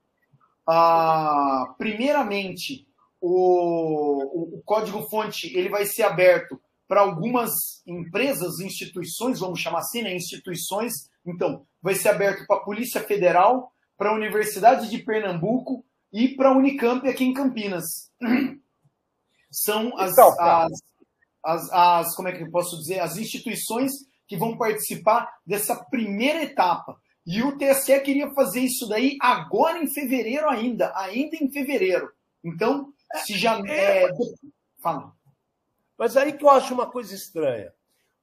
[0.66, 2.86] Ah, primeiramente,
[3.20, 6.60] o, o código-fonte ele vai ser aberto
[6.90, 7.52] para algumas
[7.86, 10.12] empresas, instituições, vamos chamar assim, né?
[10.12, 10.92] instituições.
[11.24, 16.48] Então, vai ser aberto para a Polícia Federal, para a Universidade de Pernambuco e para
[16.48, 18.10] a Unicamp aqui em Campinas.
[19.52, 20.72] São as, então, as,
[21.44, 23.92] as, as, como é que eu posso dizer, as instituições
[24.26, 26.96] que vão participar dessa primeira etapa.
[27.24, 32.10] E o TSE queria fazer isso daí agora em fevereiro ainda, ainda em fevereiro.
[32.42, 32.92] Então,
[33.24, 34.10] se já é, é...
[34.82, 35.19] fala.
[36.00, 37.74] Mas aí que eu acho uma coisa estranha.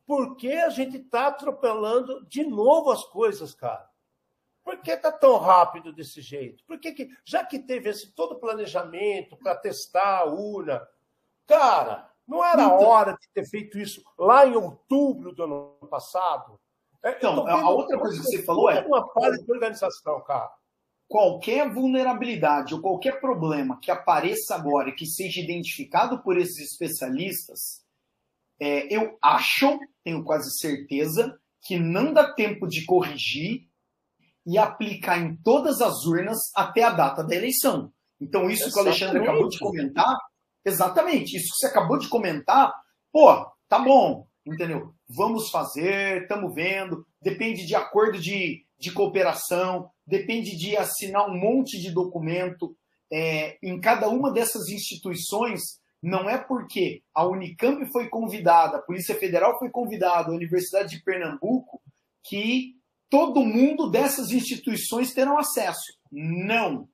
[0.03, 3.87] Por que a gente está atropelando de novo as coisas, cara?
[4.63, 6.63] Por que está tão rápido desse jeito?
[6.65, 10.87] Por que, que já que teve esse todo planejamento para testar a urna,
[11.45, 16.59] cara, não era então, hora de ter feito isso lá em outubro do ano passado?
[17.03, 20.51] É, então, a outra coisa que você falou é uma falha de organização, cara.
[21.07, 27.81] Qualquer vulnerabilidade ou qualquer problema que apareça agora e que seja identificado por esses especialistas,
[28.59, 33.67] é, eu acho, tenho quase certeza, que não dá tempo de corrigir
[34.45, 37.91] e aplicar em todas as urnas até a data da eleição.
[38.19, 38.73] Então, isso exatamente.
[38.73, 40.17] que o Alexandre acabou de comentar,
[40.65, 42.73] exatamente, isso que você acabou de comentar,
[43.11, 44.93] pô, tá bom, entendeu?
[45.07, 51.79] Vamos fazer, estamos vendo, depende de acordo de, de cooperação, depende de assinar um monte
[51.79, 52.75] de documento.
[53.11, 55.61] É, em cada uma dessas instituições,
[56.01, 61.03] não é porque a Unicamp foi convidada, a Polícia Federal foi convidada, a Universidade de
[61.03, 61.81] Pernambuco,
[62.23, 62.75] que
[63.09, 65.97] todo mundo dessas instituições terão acesso.
[66.11, 66.87] Não.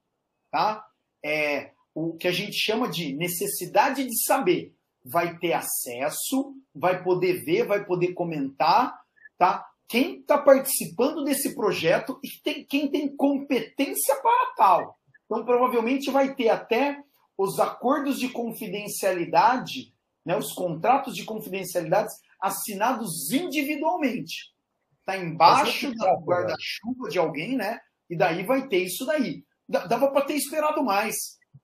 [0.52, 0.86] Tá?
[1.24, 4.74] É, o que a gente chama de necessidade de saber.
[5.06, 8.98] Vai ter acesso, vai poder ver, vai poder comentar,
[9.38, 9.66] tá?
[9.94, 15.00] Quem está participando desse projeto e tem, quem tem competência para tal.
[15.26, 17.00] Então, provavelmente vai ter até
[17.38, 19.94] os acordos de confidencialidade,
[20.26, 24.52] né, os contratos de confidencialidade assinados individualmente
[24.98, 27.80] está embaixo do guarda-chuva de alguém, né?
[28.10, 29.44] E daí vai ter isso daí.
[29.70, 31.16] Dava para ter esperado mais.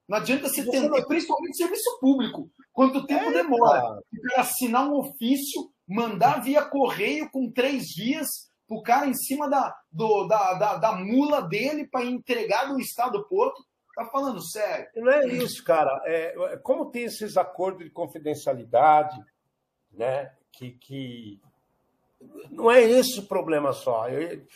[0.07, 1.07] Não adianta se tentar, não...
[1.07, 2.51] principalmente serviço público.
[2.73, 3.81] Quanto tempo é, demora?
[3.81, 8.27] Para assinar um ofício, mandar via correio com três vias
[8.67, 13.25] pro cara em cima da, do, da, da, da mula dele para entregar do estado
[13.25, 13.65] pro outro.
[13.95, 14.87] Tá falando sério.
[14.95, 16.01] Não é isso, cara.
[16.05, 19.19] É, como tem esses acordos de confidencialidade,
[19.91, 20.31] né?
[20.51, 21.41] Que, que
[22.51, 24.05] não é esse o problema só.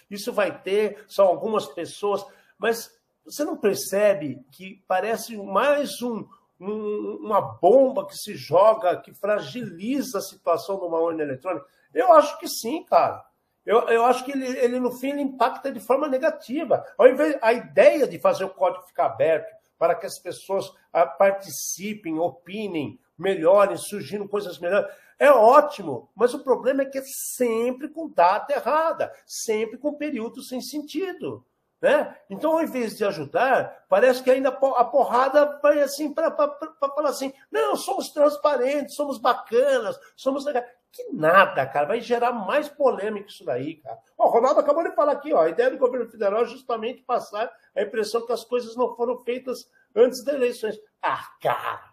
[0.09, 2.25] Isso vai ter, são algumas pessoas,
[2.57, 6.27] mas você não percebe que parece mais um,
[6.63, 11.65] um, uma bomba que se joga, que fragiliza a situação de uma urna eletrônica?
[11.93, 13.23] Eu acho que sim, cara.
[13.65, 16.83] Eu, eu acho que ele, ele, no fim, ele impacta de forma negativa.
[16.97, 21.05] Ao invés, a ideia de fazer o código ficar aberto para que as pessoas ah,
[21.05, 27.87] participem, opinem, melhorem, surgindo coisas melhores, é ótimo, mas o problema é que é sempre
[27.87, 31.45] com data errada, sempre com período sem sentido.
[31.83, 32.15] Né?
[32.29, 37.33] Então, ao invés de ajudar, parece que ainda a porrada vai assim para falar assim:
[37.51, 40.45] não, somos transparentes, somos bacanas, somos.
[40.93, 43.97] Que nada, cara, vai gerar mais polêmica isso daí, cara.
[44.17, 47.51] o Ronaldo acabou de falar aqui, ó, a ideia do governo federal é justamente passar
[47.75, 50.79] a impressão que as coisas não foram feitas antes das eleições.
[51.01, 51.83] Ah, cara,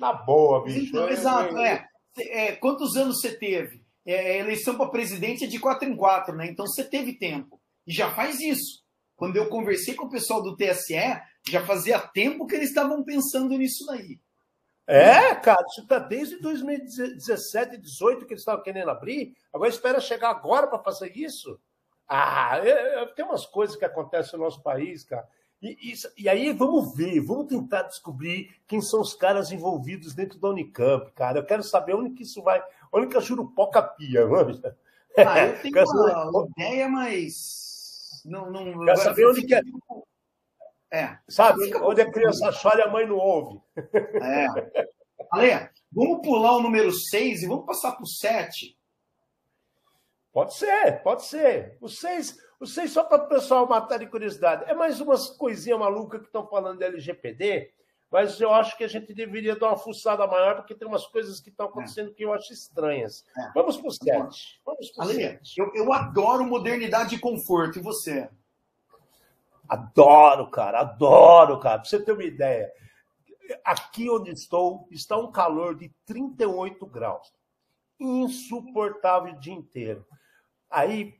[0.00, 0.88] na boa, bicho.
[0.88, 1.86] Então, exato, é.
[2.16, 2.52] é.
[2.52, 3.84] Quantos anos você teve?
[4.06, 6.46] É, eleição para presidente é de quatro em quatro, né?
[6.46, 7.60] Então você teve tempo.
[7.86, 8.85] E já faz isso.
[9.16, 10.94] Quando eu conversei com o pessoal do TSE,
[11.48, 14.20] já fazia tempo que eles estavam pensando nisso daí.
[14.86, 19.34] É, cara, isso está desde 2017, 2018 que eles estavam querendo abrir.
[19.52, 21.58] Agora espera chegar agora para fazer isso?
[22.08, 25.26] Ah, é, é, tem umas coisas que acontecem no nosso país, cara.
[25.60, 30.50] E, e aí vamos ver, vamos tentar descobrir quem são os caras envolvidos dentro da
[30.50, 31.38] Unicamp, cara.
[31.38, 32.62] Eu quero saber onde que isso vai,
[32.92, 34.76] onde que a Jurupoca pia, manja.
[35.16, 35.84] Ah, eu tenho
[36.30, 37.65] uma ideia, mas
[38.24, 39.60] não, não, Quer saber onde que é?
[40.90, 41.18] É.
[41.28, 41.74] Sabe?
[41.76, 43.60] Onde a criança chora e a mãe não ouve.
[44.22, 44.46] É.
[45.30, 48.76] Ale, vamos pular o número 6 e vamos passar para o 7.
[50.32, 51.78] Pode ser, pode ser.
[51.80, 54.70] O 6, o 6 só para o pessoal matar de curiosidade.
[54.70, 57.72] É mais umas coisinhas malucas que estão falando de LGPD,
[58.10, 61.40] mas eu acho que a gente deveria dar uma fuçada maior, porque tem umas coisas
[61.40, 62.14] que estão acontecendo é.
[62.14, 63.24] que eu acho estranhas.
[63.36, 63.52] É.
[63.52, 64.60] Vamos para o 7.
[64.64, 65.60] Vamos para o 7.
[65.60, 67.78] Eu, eu adoro modernidade e conforto.
[67.78, 68.30] E você?
[69.68, 71.80] Adoro, cara, adoro, cara.
[71.80, 72.72] Para você ter uma ideia,
[73.64, 77.34] aqui onde estou está um calor de 38 graus.
[77.98, 80.06] Insuportável o dia inteiro.
[80.70, 81.18] Aí,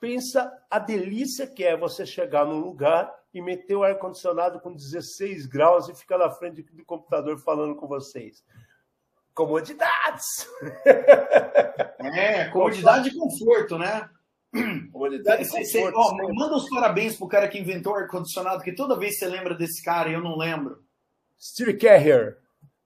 [0.00, 5.46] pensa a delícia que é você chegar num lugar e meter o ar-condicionado com 16
[5.46, 8.44] graus e ficar na frente do computador falando com vocês.
[9.34, 10.48] Comodidades!
[12.02, 14.08] É, comodidade e conforto, né?
[14.90, 15.96] Comodidade e conforto.
[15.96, 19.54] Ó, manda os parabéns pro cara que inventou o ar-condicionado, que toda vez você lembra
[19.54, 20.82] desse cara e eu não lembro.
[21.38, 22.38] Steve Carrier.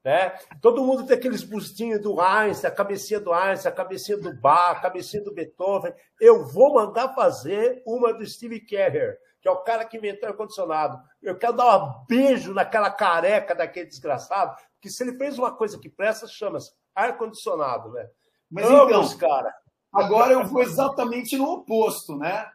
[0.04, 0.30] Né?
[0.60, 4.76] Todo mundo tem aqueles bustinhos do Einstein, a cabecinha do Einstein, a cabecinha do Bach,
[4.76, 5.94] a cabecinha do Beethoven.
[6.20, 10.98] Eu vou mandar fazer uma do Steve Carrier que é o cara que inventou ar-condicionado.
[11.20, 15.78] Eu quero dar um beijo naquela careca daquele desgraçado, que se ele fez uma coisa
[15.78, 18.08] que presta, chama-se ar-condicionado, né?
[18.50, 19.54] Mas então, cara.
[19.92, 22.50] agora eu vou exatamente no oposto, né?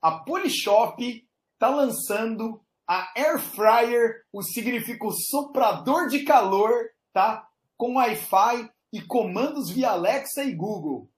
[0.00, 7.44] A Polishop está lançando a Air Fryer, o significa o soprador de calor, tá?
[7.76, 11.10] Com Wi-Fi e comandos via Alexa e Google.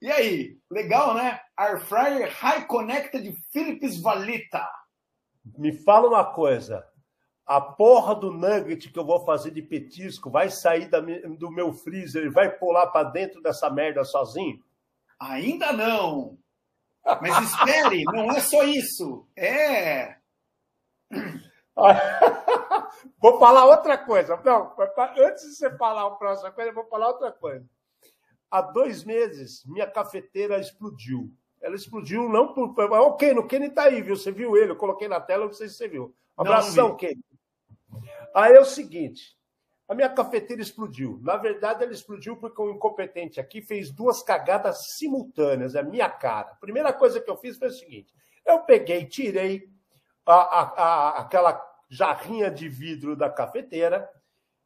[0.00, 1.38] E aí, legal, né?
[1.58, 4.68] Air Fryer High Connected Philips Valita.
[5.56, 6.86] Me fala uma coisa.
[7.46, 11.72] A porra do nugget que eu vou fazer de petisco vai sair da, do meu
[11.72, 14.62] freezer e vai pular para dentro dessa merda sozinho?
[15.18, 16.36] Ainda não.
[17.22, 19.26] Mas espere, não é só isso.
[19.36, 20.16] É.
[23.18, 24.36] vou falar outra coisa.
[24.44, 24.74] Não,
[25.18, 27.64] antes de você falar a próxima coisa, eu vou falar outra coisa.
[28.50, 31.32] Há dois meses, minha cafeteira explodiu.
[31.66, 32.78] Ela explodiu não por.
[32.78, 34.16] O Kenny, o Kenny tá aí, viu?
[34.16, 34.70] Você viu ele?
[34.70, 36.14] Eu coloquei na tela, não sei se você viu.
[36.36, 37.20] abração, não, Kenny.
[38.32, 39.36] Aí é o seguinte:
[39.88, 41.18] a minha cafeteira explodiu.
[41.24, 46.52] Na verdade, ela explodiu porque um incompetente aqui fez duas cagadas simultâneas, a minha cara.
[46.52, 48.14] A primeira coisa que eu fiz foi o seguinte:
[48.44, 49.68] eu peguei, tirei
[50.24, 54.08] a, a, a, aquela jarrinha de vidro da cafeteira,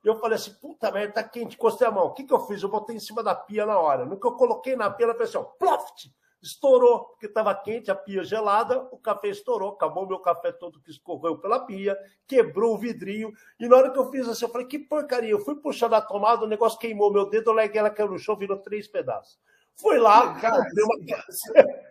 [0.05, 2.09] eu falei assim, puta merda, tá quente, encostei a mão.
[2.09, 2.62] O que, que eu fiz?
[2.62, 4.05] Eu botei em cima da pia na hora.
[4.05, 6.11] No que eu coloquei na pia, ela fez assim, ploft!
[6.43, 10.91] Estourou, porque estava quente, a pia gelada, o café estourou, acabou meu café todo que
[10.91, 13.30] escorreu pela pia, quebrou o vidrinho.
[13.59, 15.30] E na hora que eu fiz assim, eu falei, que porcaria.
[15.30, 18.18] Eu fui puxar da tomada, o negócio queimou meu dedo, eu larguei ela caiu no
[18.18, 19.38] chão, virou três pedaços.
[19.76, 20.97] Fui lá, cara, uma...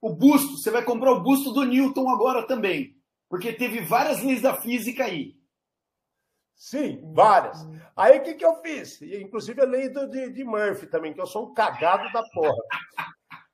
[0.00, 2.96] o busto, você vai comprar o busto do Newton agora também,
[3.28, 5.36] porque teve várias leis da física aí.
[6.56, 7.66] Sim, várias.
[7.94, 9.00] Aí o que, que eu fiz?
[9.02, 12.56] Inclusive a lei do, de, de Murphy também, que eu sou um cagado da porra.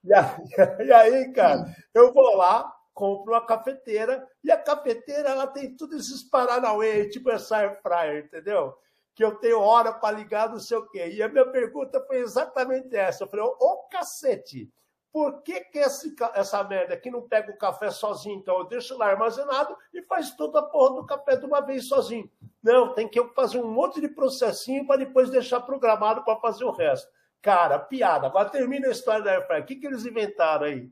[0.85, 5.97] E aí, cara, eu vou lá, compro uma cafeteira, e a cafeteira ela tem tudo
[5.97, 8.77] esses paranauê, tipo essa air fryer, entendeu?
[9.15, 11.09] Que eu tenho hora para ligar, não sei o quê.
[11.09, 13.25] E a minha pergunta foi exatamente essa.
[13.25, 14.73] Eu falei, ô oh, cacete,
[15.13, 18.39] por que, que esse, essa merda aqui não pega o café sozinho?
[18.39, 21.87] Então eu deixo lá armazenado e faz toda a porra do café de uma vez
[21.87, 22.31] sozinho.
[22.63, 26.65] Não, tem que eu fazer um monte de processinho para depois deixar programado para fazer
[26.65, 27.11] o resto.
[27.43, 28.29] Cara, piada.
[28.29, 29.63] Agora termina a história da Airfryer.
[29.63, 30.89] O que, que eles inventaram aí?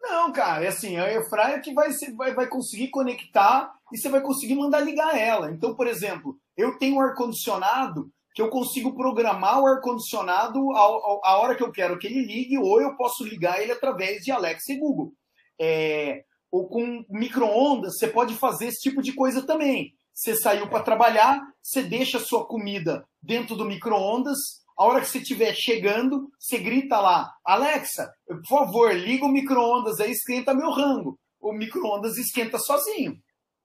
[0.00, 4.20] Não, cara, é assim, a Airfryer que vai, vai, vai conseguir conectar e você vai
[4.20, 5.50] conseguir mandar ligar ela.
[5.50, 11.54] Então, por exemplo, eu tenho um ar-condicionado que eu consigo programar o ar-condicionado a hora
[11.54, 14.78] que eu quero que ele ligue, ou eu posso ligar ele através de Alexa e
[14.78, 15.12] Google.
[15.60, 19.92] É, ou com micro-ondas, você pode fazer esse tipo de coisa também.
[20.14, 24.38] Você saiu para trabalhar, você deixa a sua comida dentro do micro-ondas,
[24.76, 30.00] a hora que você estiver chegando, você grita lá, Alexa, por favor, liga o micro-ondas
[30.00, 31.18] aí, esquenta meu rango.
[31.40, 33.16] O micro-ondas esquenta sozinho.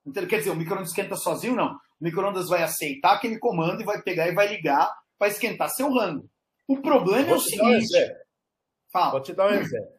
[0.06, 1.74] Então, quer dizer, o micro-ondas esquenta sozinho, não.
[2.00, 5.92] O micro-ondas vai aceitar aquele comando e vai pegar e vai ligar para esquentar seu
[5.92, 6.30] rango.
[6.68, 7.96] O problema é o seguinte.
[7.96, 8.28] Um
[8.92, 9.12] Fala.
[9.12, 9.98] Vou te dar um exemplo.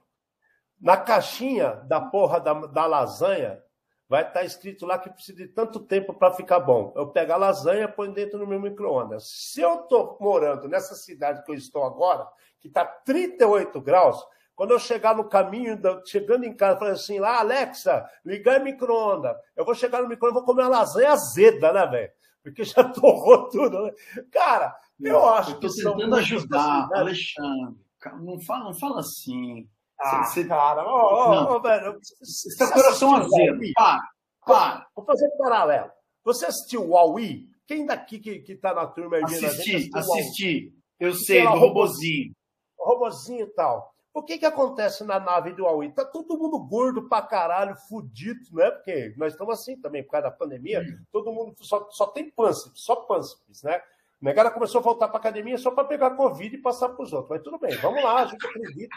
[0.80, 3.61] Na caixinha da porra da, da lasanha,
[4.09, 6.92] vai estar escrito lá que precisa de tanto tempo para ficar bom.
[6.96, 9.28] Eu pego a lasanha e ponho dentro do meu micro-ondas.
[9.28, 12.26] Se eu estou morando nessa cidade que eu estou agora,
[12.59, 14.18] que está 38 graus,
[14.54, 19.36] quando eu chegar no caminho, chegando em casa, falei assim, lá, Alexa, ligar micro-ondas.
[19.54, 22.12] Eu vou chegar no micro-ondas, vou comer uma lasanha azeda, né, velho?
[22.42, 23.84] Porque já torrou tudo.
[23.84, 23.92] Né?
[24.32, 26.98] Cara, eu acho eu tô que tentando ajudar, assim, né?
[26.98, 27.76] Alexandre.
[28.22, 29.68] Não fala, não fala assim.
[30.01, 31.99] Ah, você, cara, oh, velho.
[32.22, 33.61] Está coração azedo.
[33.74, 34.01] Para,
[34.46, 34.86] para.
[34.94, 35.90] Vou fazer um paralelo.
[36.24, 37.46] Você assistiu o Huawei?
[37.66, 39.24] Quem daqui que, que tá na turma aí?
[39.24, 40.72] Assisti, assisti.
[40.99, 42.32] Eu sei, do robozinho.
[42.78, 43.92] Robozinho e tal.
[44.14, 45.90] O que que acontece na nave do Huawei?
[45.90, 48.70] Tá todo mundo gordo pra caralho, fudido, né?
[48.70, 50.80] Porque nós estamos assim também, por causa da pandemia.
[50.80, 51.05] Hum.
[51.12, 53.80] Todo mundo só, só tem pânceps, só pânceps, né?
[54.20, 57.30] O negócio começou a voltar pra academia só para pegar Covid e passar pros outros.
[57.30, 58.96] Mas tudo bem, vamos lá, a gente acredita.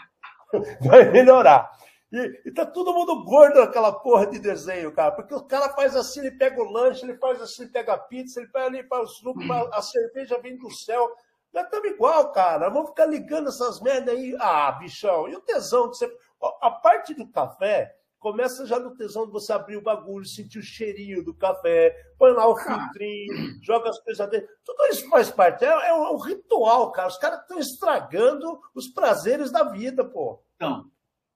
[0.80, 1.70] vai melhorar.
[2.12, 5.12] E, e tá todo mundo gordo naquela porra de desenho, cara.
[5.12, 7.98] Porque o cara faz assim, ele pega o lanche, ele faz assim, ele pega a
[7.98, 9.40] pizza, ele pega ali para o suco,
[9.72, 11.10] a cerveja vem do céu.
[11.52, 12.68] Nós estamos igual, cara.
[12.68, 14.36] Vamos ficar ligando essas merdas aí.
[14.40, 15.28] Ah, bichão.
[15.28, 16.16] E o tesão de você.
[16.60, 20.62] A parte do café começa já no tesão de você abrir o bagulho, sentir o
[20.62, 24.48] cheirinho do café, põe lá o filtrinho, joga as coisas dentro.
[24.64, 25.64] Tudo isso faz parte.
[25.64, 27.08] É, é, um, é ritual, cara.
[27.08, 30.40] Os caras estão estragando os prazeres da vida, pô.
[30.54, 30.88] Então,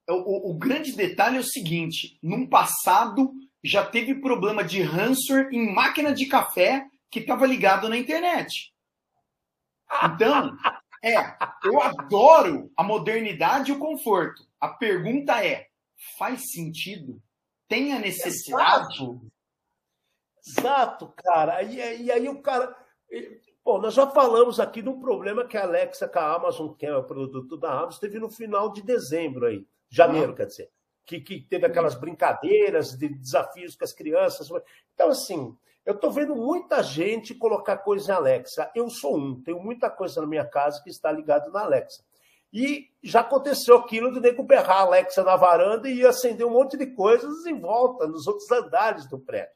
[0.08, 3.32] o, o, grande detalhe é o seguinte: num passado
[3.62, 8.72] já teve problema de ransomware em máquina de café que estava ligado na internet.
[10.04, 10.56] Então,
[11.02, 11.16] é,
[11.64, 14.46] eu adoro a modernidade e o conforto.
[14.60, 15.65] A pergunta é:
[16.18, 17.20] faz sentido?
[17.68, 18.94] Tem a necessidade?
[18.94, 19.30] Exato,
[20.46, 21.62] Exato cara.
[21.62, 22.76] E, e aí o cara.
[23.64, 26.86] Bom, nós já falamos aqui de um problema que a Alexa com a Amazon, que
[26.86, 30.36] é o produto da Amazon, teve no final de dezembro aí, janeiro, uhum.
[30.36, 30.70] quer dizer,
[31.04, 34.48] que, que teve aquelas brincadeiras de desafios com as crianças.
[34.94, 38.70] Então, assim, eu estou vendo muita gente colocar coisa em Alexa.
[38.74, 42.04] Eu sou um, tenho muita coisa na minha casa que está ligado na Alexa.
[42.56, 46.74] E já aconteceu aquilo de nego berrar a Alexa na varanda e acender um monte
[46.74, 49.54] de coisas em volta, nos outros andares do prédio.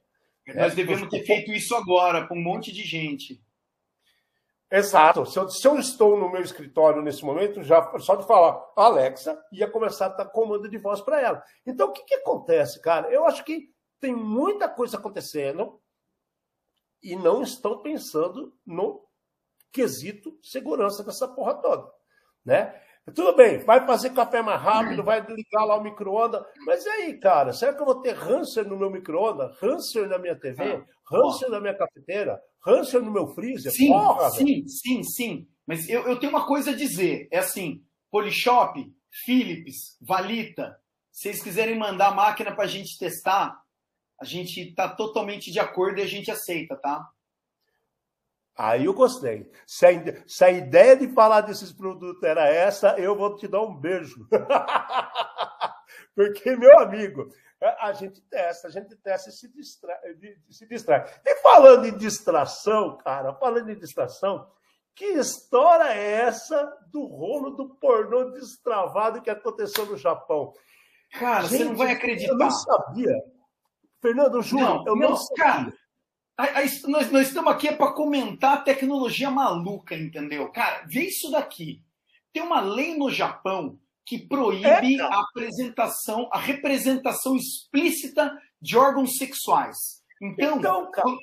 [0.55, 3.43] Nós devemos ter feito isso agora, com um monte de gente.
[4.71, 5.25] Exato.
[5.25, 9.43] Se eu, se eu, estou no meu escritório nesse momento, já só de falar Alexa,
[9.51, 11.43] ia começar a dar comando de voz para ela.
[11.65, 13.11] Então, o que, que acontece, cara?
[13.11, 15.81] Eu acho que tem muita coisa acontecendo
[17.03, 19.09] e não estão pensando no
[19.73, 21.91] quesito segurança dessa porra toda,
[22.45, 22.79] né?
[23.15, 26.45] Tudo bem, vai fazer café mais rápido, vai ligar lá o micro-ondas.
[26.65, 27.53] Mas e aí, cara?
[27.53, 29.61] Será que eu vou ter Hanser no meu micro-ondas?
[29.63, 30.85] Hanser na minha TV?
[31.11, 32.41] Hanser na minha cafeteira?
[32.65, 33.73] Hanser no meu freezer?
[33.73, 34.69] Sim, Porra, sim, velho.
[34.69, 35.49] sim, sim.
[35.67, 37.27] Mas eu, eu tenho uma coisa a dizer.
[37.33, 38.81] É assim, Polishop,
[39.25, 40.77] Philips, Valita,
[41.11, 43.61] se vocês quiserem mandar a máquina para a gente testar,
[44.21, 47.05] a gente está totalmente de acordo e a gente aceita, tá?
[48.57, 49.51] Aí eu gostei.
[49.67, 49.91] Se a,
[50.27, 54.27] se a, ideia de falar desses produtos era essa, eu vou te dar um beijo.
[56.15, 57.29] Porque, meu amigo,
[57.79, 59.97] a gente testa, a gente testa e se distrai,
[60.51, 61.05] se distrai.
[61.25, 64.47] E falando em distração, cara, falando em distração,
[64.95, 70.53] que história é essa do rolo do pornô destravado que aconteceu no Japão?
[71.13, 72.33] Cara, gente, você não vai acreditar.
[72.33, 73.23] Eu não sabia.
[74.01, 75.45] Fernando, juro, não, eu não, não sabia.
[75.45, 75.73] Cara,
[76.87, 80.49] nós, nós estamos aqui é para comentar a tecnologia maluca, entendeu?
[80.51, 81.83] Cara, vê isso daqui.
[82.33, 90.03] Tem uma lei no Japão que proíbe a apresentação, a representação explícita de órgãos sexuais.
[90.21, 91.19] Então, então quando,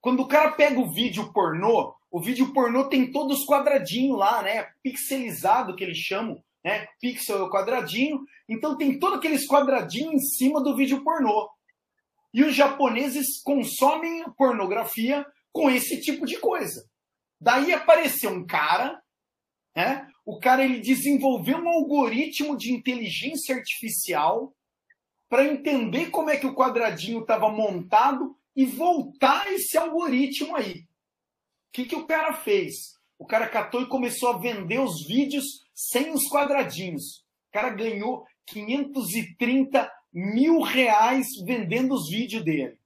[0.00, 4.42] quando o cara pega o vídeo pornô, o vídeo pornô tem todos os quadradinhos lá,
[4.42, 4.68] né?
[4.82, 6.86] Pixelizado que eles chamam, né?
[7.00, 8.20] Pixel é o quadradinho.
[8.48, 11.48] Então tem todos aqueles quadradinhos em cima do vídeo pornô.
[12.32, 16.88] E os japoneses consomem pornografia com esse tipo de coisa.
[17.40, 19.00] Daí apareceu um cara,
[19.74, 20.06] né?
[20.24, 24.54] O cara ele desenvolveu um algoritmo de inteligência artificial
[25.28, 30.80] para entender como é que o quadradinho estava montado e voltar esse algoritmo aí.
[30.80, 32.94] O que, que o cara fez?
[33.18, 37.24] O cara catou e começou a vender os vídeos sem os quadradinhos.
[37.48, 42.78] O cara ganhou 530 mil reais vendendo os vídeos dele.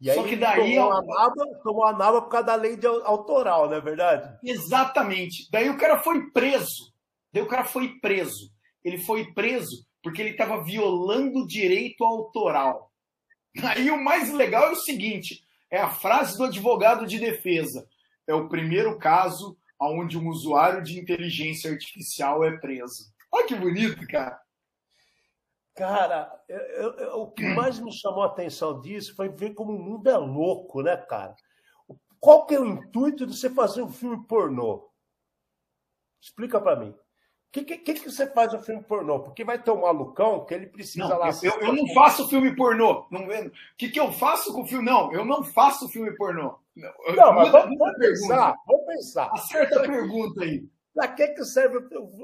[0.00, 0.74] E Só que daí.
[0.74, 4.38] Tomou, a naba, tomou a naba por causa da lei de autoral, não é verdade?
[4.42, 5.48] Exatamente.
[5.50, 6.92] Daí o cara foi preso.
[7.32, 8.52] Daí o cara foi preso.
[8.84, 12.92] Ele foi preso porque ele estava violando o direito autoral.
[13.62, 17.88] Aí o mais legal é o seguinte: é a frase do advogado de defesa.
[18.26, 23.12] É o primeiro caso onde um usuário de inteligência artificial é preso.
[23.30, 24.38] Olha que bonito, cara.
[25.74, 29.78] Cara, eu, eu, o que mais me chamou a atenção disso foi ver como o
[29.78, 31.34] mundo é louco, né, cara?
[32.20, 34.88] Qual que é o intuito de você fazer um filme pornô?
[36.22, 36.90] Explica para mim.
[36.90, 36.96] O
[37.52, 39.20] que, que, que, você faz no filme pornô?
[39.20, 41.30] Porque vai ter um malucão que ele precisa não, lá.
[41.42, 43.06] Eu, eu, não faço filme pornô.
[43.10, 44.84] Não, o que, que eu faço com o filme?
[44.84, 46.58] Não, eu não faço filme pornô.
[46.74, 49.30] Não, não mas vamos, vamos pensar, vamos pensar.
[49.32, 50.66] Acerta a pergunta aí.
[50.94, 51.78] Pra que, que serve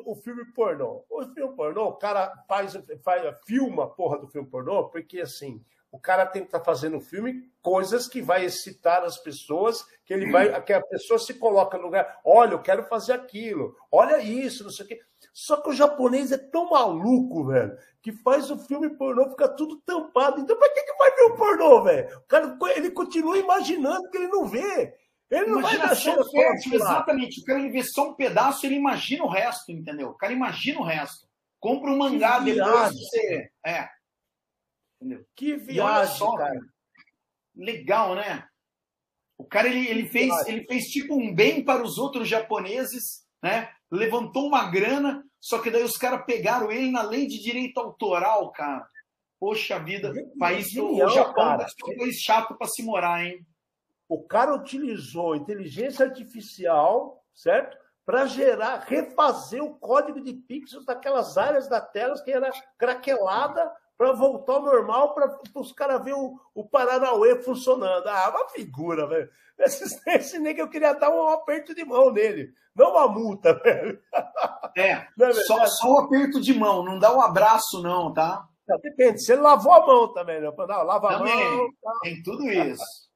[0.07, 1.05] o, filme pornô?
[1.11, 5.61] O filme pornô, o cara faz, faz, filma a porra do filme pornô, porque assim,
[5.91, 10.15] o cara tem que estar tá fazendo filme coisas que vai excitar as pessoas, que
[10.15, 14.21] ele vai, que a pessoa se coloca no lugar, olha, eu quero fazer aquilo, olha
[14.21, 15.01] isso, não sei o quê.
[15.33, 19.81] Só que o japonês é tão maluco, velho, que faz o filme pornô, fica tudo
[19.81, 20.41] tampado.
[20.41, 22.19] Então, pra que, que vai ver o pornô, velho?
[22.19, 24.95] O cara ele continua imaginando que ele não vê.
[25.31, 27.41] Ele não vai dar fértil, exatamente.
[27.41, 30.09] O cara ele vê só um pedaço, ele imagina o resto, entendeu?
[30.09, 31.29] O cara imagina o resto.
[31.61, 33.51] Compra um mangá dele você.
[33.65, 33.89] É.
[35.01, 35.25] Entendeu?
[35.37, 36.59] Que viagem, só, cara.
[37.55, 38.45] Legal, né?
[39.39, 43.71] O cara ele, ele fez ele fez tipo um bem para os outros japoneses, né?
[43.91, 48.51] Levantou uma grana, só que daí os caras pegaram ele na lei de direito autoral,
[48.53, 48.87] cara.
[49.39, 51.67] Poxa vida, país Genial, o Japão cara.
[51.89, 53.47] um país chato para se morar, hein?
[54.11, 57.79] O cara utilizou inteligência artificial, certo?
[58.05, 64.11] Para gerar, refazer o código de pixels daquelas áreas da tela que era craquelada para
[64.13, 68.09] voltar ao normal, para os caras verem o, o Paranauê funcionando.
[68.09, 69.31] Ah, uma figura, velho.
[69.61, 74.01] Esse, esse nego eu queria dar um aperto de mão nele, não uma multa, velho.
[74.75, 78.49] É, é só, só um aperto de mão, não dá um abraço, não, tá?
[78.83, 80.51] Depende, se ele lavou a mão também, né?
[80.51, 81.69] Não, lava também, a mão.
[81.83, 81.93] Tá.
[82.03, 83.10] Tem tudo isso.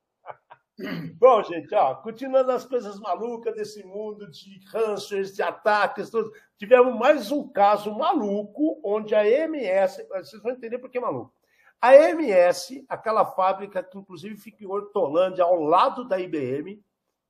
[1.18, 6.98] Bom, gente, ó, continuando as coisas malucas desse mundo de cânceres, de ataques, tudo, tivemos
[6.98, 11.32] mais um caso maluco onde a MS, vocês vão entender por que é maluco.
[11.80, 16.82] A MS, aquela fábrica que inclusive fica em Hortolândia, ao lado da IBM,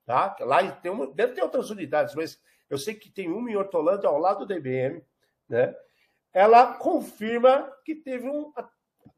[0.07, 0.35] tá?
[0.41, 2.41] Lá tem uma, deve ter outras unidades, mas
[2.71, 5.05] eu sei que tem uma em Hortolândia ao lado da IBM,
[5.49, 5.75] né?
[6.33, 8.53] Ela confirma que teve um.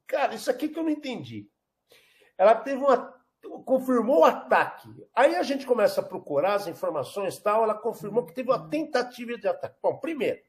[0.07, 1.49] Cara, isso aqui que eu não entendi.
[2.37, 3.16] Ela teve uma
[3.65, 4.89] confirmou o ataque.
[5.15, 9.37] Aí a gente começa a procurar as informações tal, ela confirmou que teve uma tentativa
[9.37, 9.77] de ataque.
[9.83, 10.41] Bom, primeiro,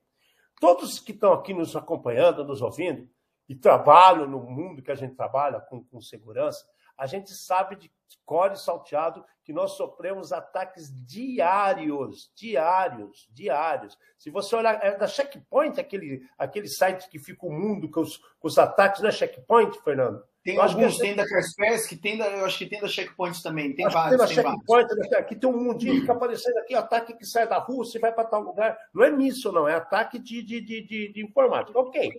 [0.60, 3.10] todos que estão aqui nos acompanhando, nos ouvindo,
[3.48, 6.66] e trabalham no mundo que a gente trabalha com, com segurança,
[6.98, 7.92] a gente sabe de
[8.26, 13.98] core salteado que nós sofremos ataques diários, diários, diários.
[14.18, 18.18] Se você olhar, é da Checkpoint, aquele, aquele site que fica o mundo com os,
[18.18, 20.22] com os ataques, não é Checkpoint, Fernando?
[20.48, 23.86] Tem alguns, tem da Kaspersky, tem da, eu acho que tem da Checkpoint também, tem
[23.90, 24.12] vários.
[24.12, 25.12] Tem da Checkpoint, vários.
[25.12, 28.14] aqui tem um mundinho que fica aparecendo aqui, ataque que sai da Rússia e vai
[28.14, 28.78] para tal lugar.
[28.94, 31.78] Não é nisso, não, é ataque de, de, de, de, informática.
[31.78, 32.14] Ok.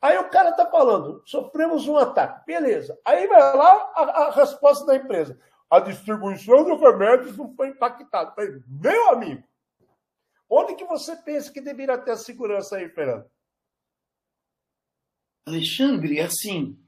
[0.00, 2.46] Aí o cara está falando, sofremos um ataque.
[2.46, 2.96] Beleza.
[3.04, 5.36] Aí vai lá a, a resposta da empresa.
[5.68, 8.32] A distribuição de remédios não foi impactada.
[8.68, 9.42] Meu amigo,
[10.48, 13.28] onde que você pensa que deveria ter a segurança aí, Fernando?
[15.44, 16.83] Alexandre, assim,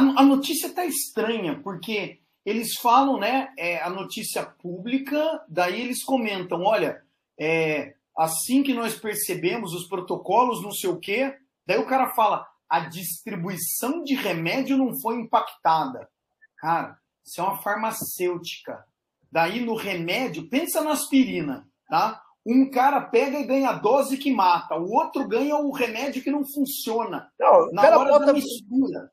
[0.00, 6.62] a, notícia está estranha, porque eles falam, né, é, a notícia pública, daí eles comentam,
[6.62, 7.02] olha,
[7.38, 11.36] é, assim que nós percebemos os protocolos, não sei o quê,
[11.66, 16.08] daí o cara fala, a distribuição de remédio não foi impactada.
[16.58, 18.84] Cara, isso é uma farmacêutica.
[19.30, 22.22] Daí no remédio, pensa na aspirina, tá?
[22.44, 26.30] Um cara pega e ganha a dose que mata, o outro ganha o remédio que
[26.30, 27.30] não funciona.
[27.38, 29.10] Não, Na hora bota- da mistura.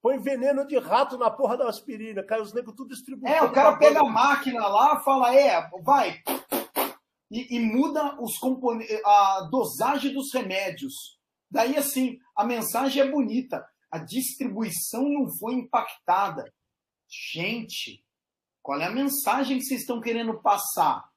[0.00, 3.34] Põe veneno de rato na porra da aspirina, cara, os negros tudo distribuindo.
[3.34, 6.22] É, o cara pega a máquina lá, fala, é, vai,
[7.30, 11.18] e, e muda os compone- a dosagem dos remédios.
[11.50, 16.52] Daí, assim, a mensagem é bonita, a distribuição não foi impactada.
[17.32, 18.04] Gente,
[18.62, 21.08] qual é a mensagem que vocês estão querendo passar?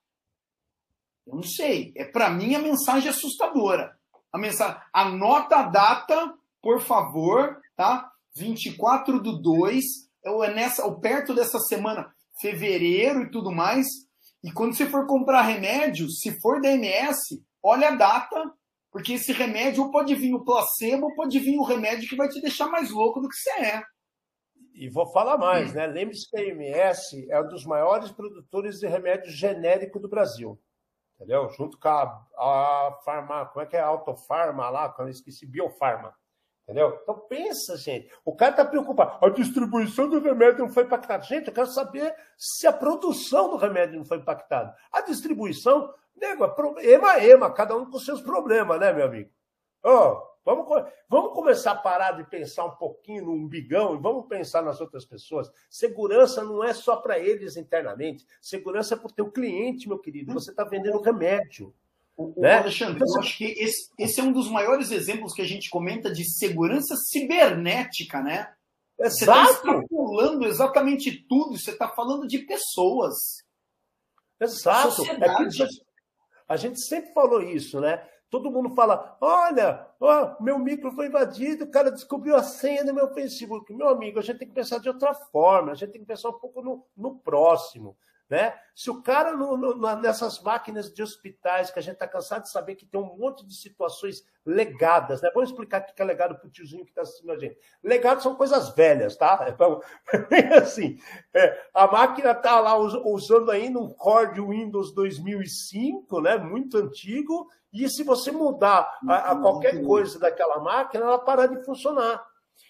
[1.28, 1.94] Eu não sei.
[1.96, 3.98] É para mim a mensagem é assustadora.
[4.32, 8.11] A mensagem, anota a data, por favor, tá?
[8.36, 9.84] 24 do 2,
[10.26, 13.88] ou é nessa, ou perto dessa semana, fevereiro e tudo mais.
[14.44, 18.52] E quando você for comprar remédio, se for da MS, olha a data,
[18.92, 22.28] porque esse remédio ou pode vir o placebo, ou pode vir o remédio que vai
[22.28, 23.84] te deixar mais louco do que você é.
[24.74, 25.86] E vou falar mais, né?
[25.86, 30.60] Lembre-se que a MS é um dos maiores produtores de remédio genérico do Brasil.
[31.16, 31.50] Entendeu?
[31.50, 32.04] Junto com a,
[32.38, 33.82] a Farma, como é que é?
[33.82, 36.16] Autofarma lá, quando eu esqueci, Biofarma.
[36.64, 36.99] Entendeu?
[37.01, 38.09] Então pensa, gente.
[38.24, 39.26] O cara está preocupado.
[39.26, 41.24] A distribuição do remédio não foi impactada.
[41.24, 44.74] Gente, eu quero saber se a produção do remédio não foi impactada.
[44.91, 49.30] A distribuição, nego, é pro- ema cada um com seus problemas, né, meu amigo?
[49.84, 50.68] Ó, vamos,
[51.09, 55.03] vamos começar a parar de pensar um pouquinho no umbigão e vamos pensar nas outras
[55.03, 55.51] pessoas.
[55.70, 58.26] Segurança não é só para eles internamente.
[58.39, 60.32] Segurança é para o teu cliente, meu querido.
[60.34, 61.74] Você está vendendo remédio.
[62.18, 62.59] O, Né?
[62.59, 65.70] Alexandre, Então, eu acho que esse, esse é um dos maiores exemplos que a gente
[65.70, 68.53] comenta de segurança cibernética, né?
[68.97, 73.43] Você está extrapolando exatamente tudo, você está falando de pessoas.
[74.39, 75.03] Exato.
[75.03, 75.91] É isso que
[76.47, 78.05] a gente sempre falou isso, né?
[78.30, 82.93] Todo mundo fala: olha, ó, meu micro foi invadido, o cara descobriu a senha do
[82.93, 83.74] meu Facebook.
[83.74, 86.30] Meu amigo, a gente tem que pensar de outra forma, a gente tem que pensar
[86.30, 87.97] um pouco no, no próximo.
[88.32, 88.58] Né?
[88.74, 92.50] Se o cara no- no- nessas máquinas de hospitais, que a gente está cansado de
[92.50, 95.30] saber que tem um monte de situações legadas, né?
[95.34, 97.58] Vamos explicar o que é legado para o tiozinho que está assistindo a gente.
[97.84, 99.38] Legado são coisas velhas, tá?
[99.54, 99.82] Então,
[100.64, 100.98] assim,
[101.34, 106.38] é, a máquina está lá us- usando ainda um Core de Windows 2005, né?
[106.38, 111.62] Muito antigo, e se você mudar a, a qualquer coisa daquela máquina, ela para de
[111.66, 112.26] funcionar.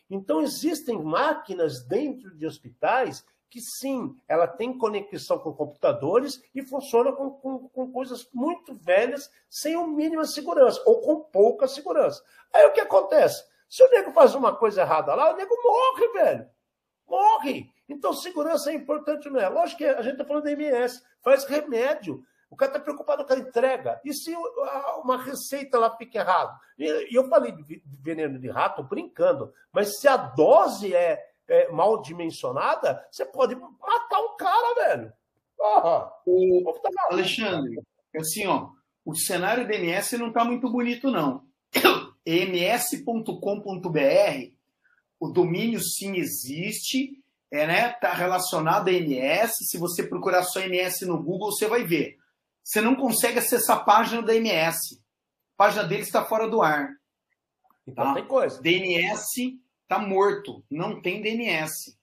[0.10, 7.12] Então, existem máquinas dentro de hospitais que sim, ela tem conexão com computadores e funciona
[7.12, 12.24] com, com, com coisas muito velhas, sem o mínima segurança, ou com pouca segurança.
[12.54, 13.44] Aí o que acontece?
[13.70, 16.50] Se o nego faz uma coisa errada lá, o nego morre, velho.
[17.06, 17.70] Morre.
[17.90, 19.50] Então, segurança é importante, não é?
[19.50, 22.24] Lógico que a gente está falando da MS, faz remédio.
[22.50, 24.00] O cara está preocupado com a entrega.
[24.06, 24.34] E se
[25.04, 26.58] uma receita lá fica errado?
[26.78, 31.72] E eu falei de de veneno de rato brincando, mas se a dose é, é
[31.72, 35.14] mal dimensionada, você pode matar um cara, velho.
[35.58, 36.12] Porra.
[36.26, 36.82] O maluco.
[37.12, 37.80] Alexandre,
[38.16, 38.70] assim, ó,
[39.06, 41.46] o cenário da MS não está muito bonito, não.
[42.26, 43.32] ms.com.br,
[45.20, 47.22] o domínio sim existe,
[47.52, 47.92] é, né?
[47.92, 49.66] Está relacionado a MS.
[49.66, 52.18] Se você procurar só MS no Google, você vai ver.
[52.64, 55.02] Você não consegue acessar a página da MS.
[55.56, 56.90] A página deles está fora do ar.
[57.86, 58.14] Então Tá.
[58.14, 58.62] tem coisa.
[58.62, 59.60] DNS
[59.92, 60.64] está morto.
[60.70, 61.98] Não tem DNS.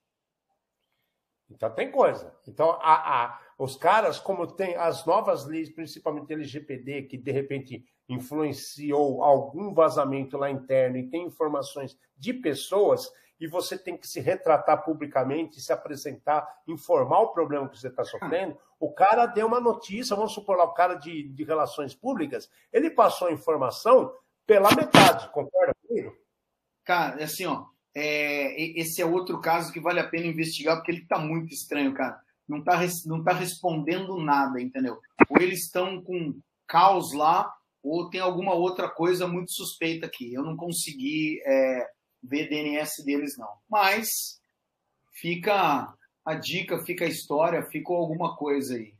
[1.50, 2.36] Então tem coisa.
[2.46, 7.84] Então, a, a- os caras, como tem as novas leis, principalmente LGPD, que de repente
[8.08, 13.10] influenciou algum vazamento lá interno e tem informações de pessoas,
[13.40, 18.04] e você tem que se retratar publicamente, se apresentar, informar o problema que você está
[18.04, 22.50] sofrendo, o cara deu uma notícia, vamos supor lá, o cara de, de relações públicas,
[22.72, 24.12] ele passou a informação
[24.46, 26.16] pela metade, concorda comigo?
[26.84, 27.66] Cara, assim, ó,
[27.98, 31.92] é, esse é outro caso que vale a pena investigar, porque ele tá muito estranho,
[31.94, 32.20] cara.
[32.48, 34.98] Não tá, res- não tá respondendo nada, entendeu?
[35.28, 40.32] Ou eles estão com caos lá, ou tem alguma outra coisa muito suspeita aqui.
[40.32, 41.86] Eu não consegui é,
[42.22, 43.48] ver DNS deles, não.
[43.68, 44.08] Mas
[45.12, 45.94] fica
[46.24, 48.94] a dica, fica a história, ficou alguma coisa aí.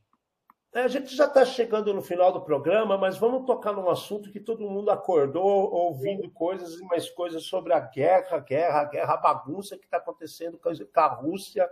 [0.73, 4.31] É, A gente já está chegando no final do programa, mas vamos tocar num assunto
[4.31, 9.79] que todo mundo acordou ouvindo coisas e mais coisas sobre a guerra, guerra, guerra, bagunça
[9.79, 11.69] que está acontecendo com a- com a Rússia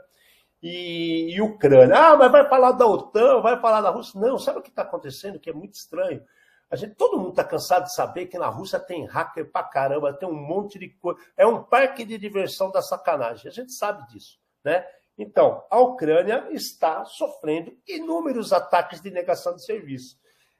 [0.62, 1.94] e, e Ucrânia.
[1.96, 4.18] Ah, mas vai falar da OTAN, vai falar da Rússia.
[4.20, 5.38] Não, sabe o que está acontecendo?
[5.38, 6.24] Que é muito estranho.
[6.70, 10.12] A gente, todo mundo está cansado de saber que na Rússia tem hacker pra caramba,
[10.12, 11.20] tem um monte de coisa.
[11.36, 13.46] É um parque de diversão da sacanagem.
[13.48, 14.84] A gente sabe disso, né?
[15.18, 20.18] Então, a Ucrânia está sofrendo inúmeros ataques de negação de serviço.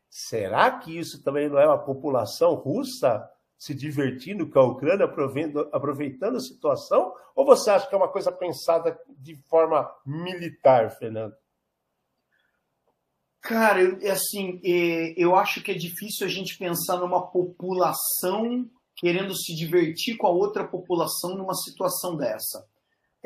[0.09, 3.29] Será que isso também não é uma população russa
[3.59, 5.07] se divertindo com a Ucrânia,
[5.73, 7.13] aproveitando, a situação?
[7.35, 11.35] Ou você acha que é uma coisa pensada de forma militar, Fernando?
[13.43, 18.69] Cara, eu, é assim, é, eu acho que é difícil a gente pensar numa população
[18.97, 22.67] querendo se divertir com a outra população numa situação dessa.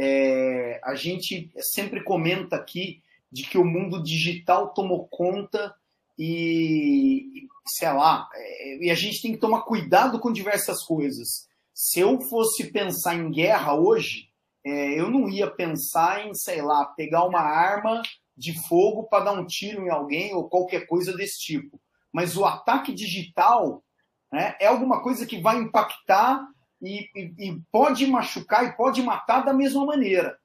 [0.03, 5.75] É, a gente sempre comenta aqui de que o mundo digital tomou conta
[6.19, 11.47] e, sei lá, é, e a gente tem que tomar cuidado com diversas coisas.
[11.75, 14.31] Se eu fosse pensar em guerra hoje,
[14.65, 18.01] é, eu não ia pensar em, sei lá, pegar uma arma
[18.35, 21.79] de fogo para dar um tiro em alguém ou qualquer coisa desse tipo.
[22.11, 23.85] Mas o ataque digital
[24.33, 26.43] né, é alguma coisa que vai impactar
[26.81, 30.39] e, e, e, pode machucar e pode matar da mesma maneira.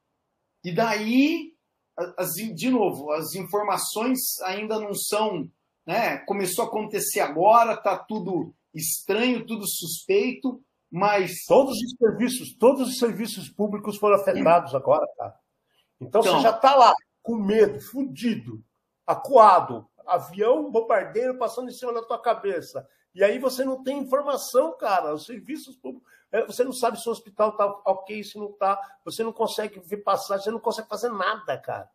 [0.62, 1.52] E daí,
[2.16, 5.50] as, de novo, as informações ainda não são.
[5.86, 10.60] Né, começou a acontecer agora, está tudo estranho, tudo suspeito,
[10.90, 11.44] mas.
[11.46, 15.38] Todos os serviços, todos os serviços públicos foram afetados agora, tá?
[16.00, 18.62] Então, então você já está lá com medo, fudido,
[19.06, 22.86] acuado, avião, bombardeiro passando em cima da tua cabeça.
[23.16, 25.14] E aí você não tem informação, cara.
[25.14, 26.06] Os serviços públicos.
[26.30, 28.78] É, você não sabe se o hospital está ok, se não está.
[29.06, 31.88] Você não consegue ver passagem, você não consegue fazer nada, cara.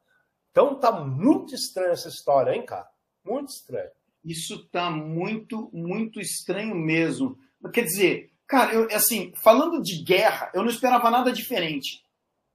[0.49, 2.89] Então tá muito estranha essa história, hein, cara?
[3.23, 3.91] Muito estranho.
[4.25, 7.37] Isso tá muito, muito estranho mesmo.
[7.71, 12.03] Quer dizer, cara, eu, assim, falando de guerra, eu não esperava nada diferente.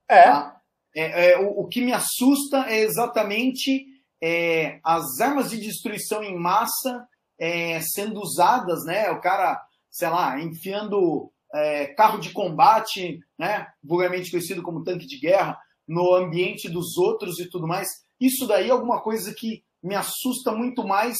[0.09, 0.25] É.
[0.25, 0.61] Tá?
[0.93, 3.87] É, é, o, o, que me assusta é exatamente
[4.21, 7.07] é, as armas de destruição em massa
[7.39, 9.11] é, sendo usadas, né?
[9.11, 9.61] O cara,
[9.91, 13.67] sei lá, enfiando é, carro de combate, né?
[13.83, 17.89] Vulgarmente conhecido como tanque de guerra, no ambiente dos outros e tudo mais.
[18.21, 21.17] Isso daí é alguma coisa que me assusta muito mais,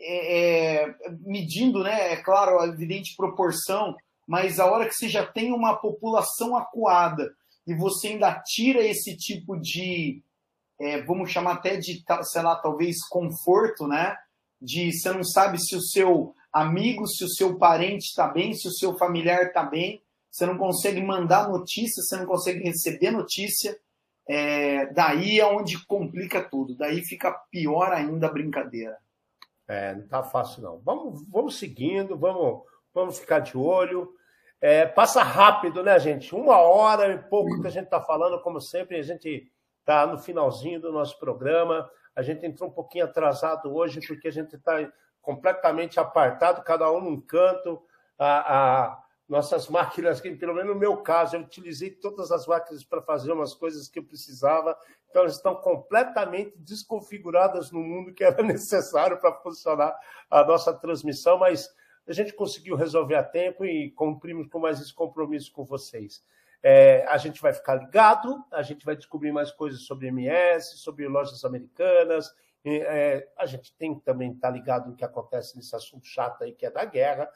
[0.00, 2.12] é, medindo, né?
[2.12, 7.32] É claro, a evidente proporção, mas a hora que você já tem uma população acuada
[7.66, 10.22] e você ainda tira esse tipo de,
[10.80, 14.16] é, vamos chamar até de, sei lá, talvez conforto, né?
[14.60, 18.66] De você não sabe se o seu amigo, se o seu parente está bem, se
[18.66, 23.78] o seu familiar está bem, você não consegue mandar notícia, você não consegue receber notícia.
[24.28, 28.98] É, daí é onde complica tudo, daí fica pior ainda a brincadeira.
[29.68, 30.78] É, não tá fácil não.
[30.78, 32.62] Vamos, vamos seguindo, vamos,
[32.94, 34.12] vamos ficar de olho.
[34.60, 36.34] É, passa rápido, né, gente?
[36.34, 39.50] Uma hora e pouco que a gente está falando, como sempre, a gente
[39.80, 41.88] está no finalzinho do nosso programa.
[42.16, 44.90] A gente entrou um pouquinho atrasado hoje, porque a gente está
[45.20, 47.82] completamente apartado, cada um num canto.
[48.18, 53.02] A, a, nossas máquinas, pelo menos no meu caso, eu utilizei todas as máquinas para
[53.02, 54.76] fazer umas coisas que eu precisava,
[55.10, 59.94] então elas estão completamente desconfiguradas no mundo que era necessário para funcionar
[60.30, 61.68] a nossa transmissão, mas
[62.06, 66.22] a gente conseguiu resolver a tempo e cumprimos com mais esse compromisso com vocês.
[66.68, 71.06] É, a gente vai ficar ligado, a gente vai descobrir mais coisas sobre MS, sobre
[71.06, 72.34] lojas americanas.
[72.64, 76.50] É, a gente tem que também estar ligado no que acontece nesse assunto chato aí,
[76.50, 77.30] que é da guerra,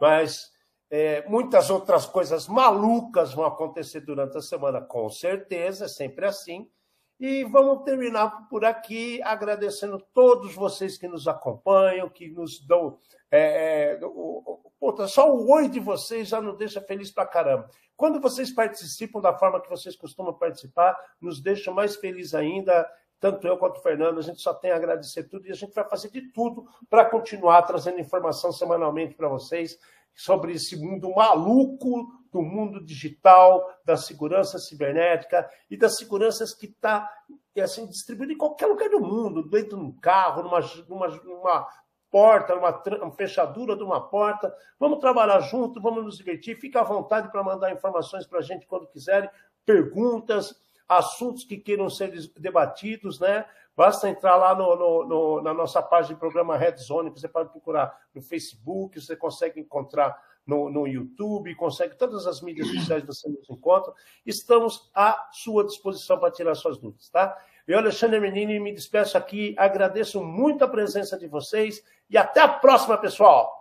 [0.00, 0.52] mas
[0.88, 6.70] é, muitas outras coisas malucas vão acontecer durante a semana, com certeza, é sempre assim.
[7.18, 12.98] E vamos terminar por aqui agradecendo todos vocês que nos acompanham, que nos dão.
[13.30, 14.00] É, é,
[14.78, 17.70] puta, só o oi de vocês já nos deixa feliz pra caramba.
[17.96, 22.86] Quando vocês participam da forma que vocês costumam participar, nos deixa mais feliz ainda.
[23.18, 25.74] Tanto eu quanto o Fernando, a gente só tem a agradecer tudo e a gente
[25.74, 29.78] vai fazer de tudo para continuar trazendo informação semanalmente para vocês
[30.14, 37.08] sobre esse mundo maluco do mundo digital, da segurança cibernética e das seguranças que está
[37.62, 41.68] assim, distribuída em qualquer lugar do mundo, dentro de um carro, numa, numa, numa
[42.10, 44.54] porta, numa, uma fechadura de uma porta.
[44.78, 46.58] Vamos trabalhar junto, vamos nos divertir.
[46.58, 49.30] Fique à vontade para mandar informações para a gente quando quiserem,
[49.64, 50.54] perguntas,
[50.88, 53.44] assuntos que queiram ser debatidos, né?
[53.76, 57.28] Basta entrar lá no, no, no, na nossa página de programa Red Zone, que você
[57.28, 63.04] pode procurar no Facebook, você consegue encontrar no, no YouTube, consegue todas as mídias sociais
[63.04, 63.92] você nos encontra.
[64.24, 67.36] Estamos à sua disposição para tirar suas dúvidas, tá?
[67.66, 72.48] Eu, Alexandre Menini, me despeço aqui, agradeço muito a presença de vocês e até a
[72.48, 73.52] próxima, pessoal!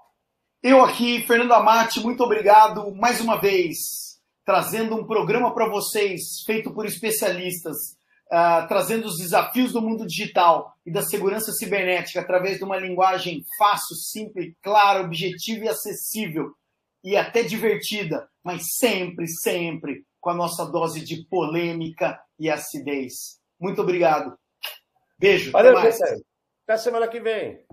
[0.62, 6.72] Eu aqui, Fernando Amati, muito obrigado mais uma vez, trazendo um programa para vocês, feito
[6.72, 7.96] por especialistas
[8.26, 13.44] uh, trazendo os desafios do mundo digital e da segurança cibernética através de uma linguagem
[13.58, 16.54] fácil, simples, clara, objetiva e acessível
[17.06, 23.40] e até divertida, mas sempre, sempre com a nossa dose de polêmica e acidez.
[23.60, 24.36] Muito obrigado.
[25.20, 25.52] Beijo.
[25.52, 26.02] Valeu, até, mais.
[26.68, 27.64] até semana que vem.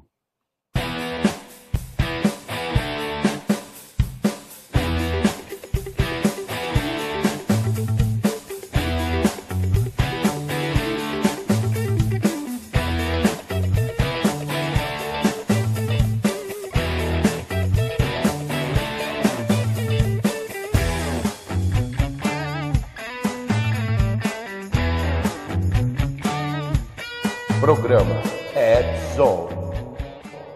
[27.74, 28.41] Programa.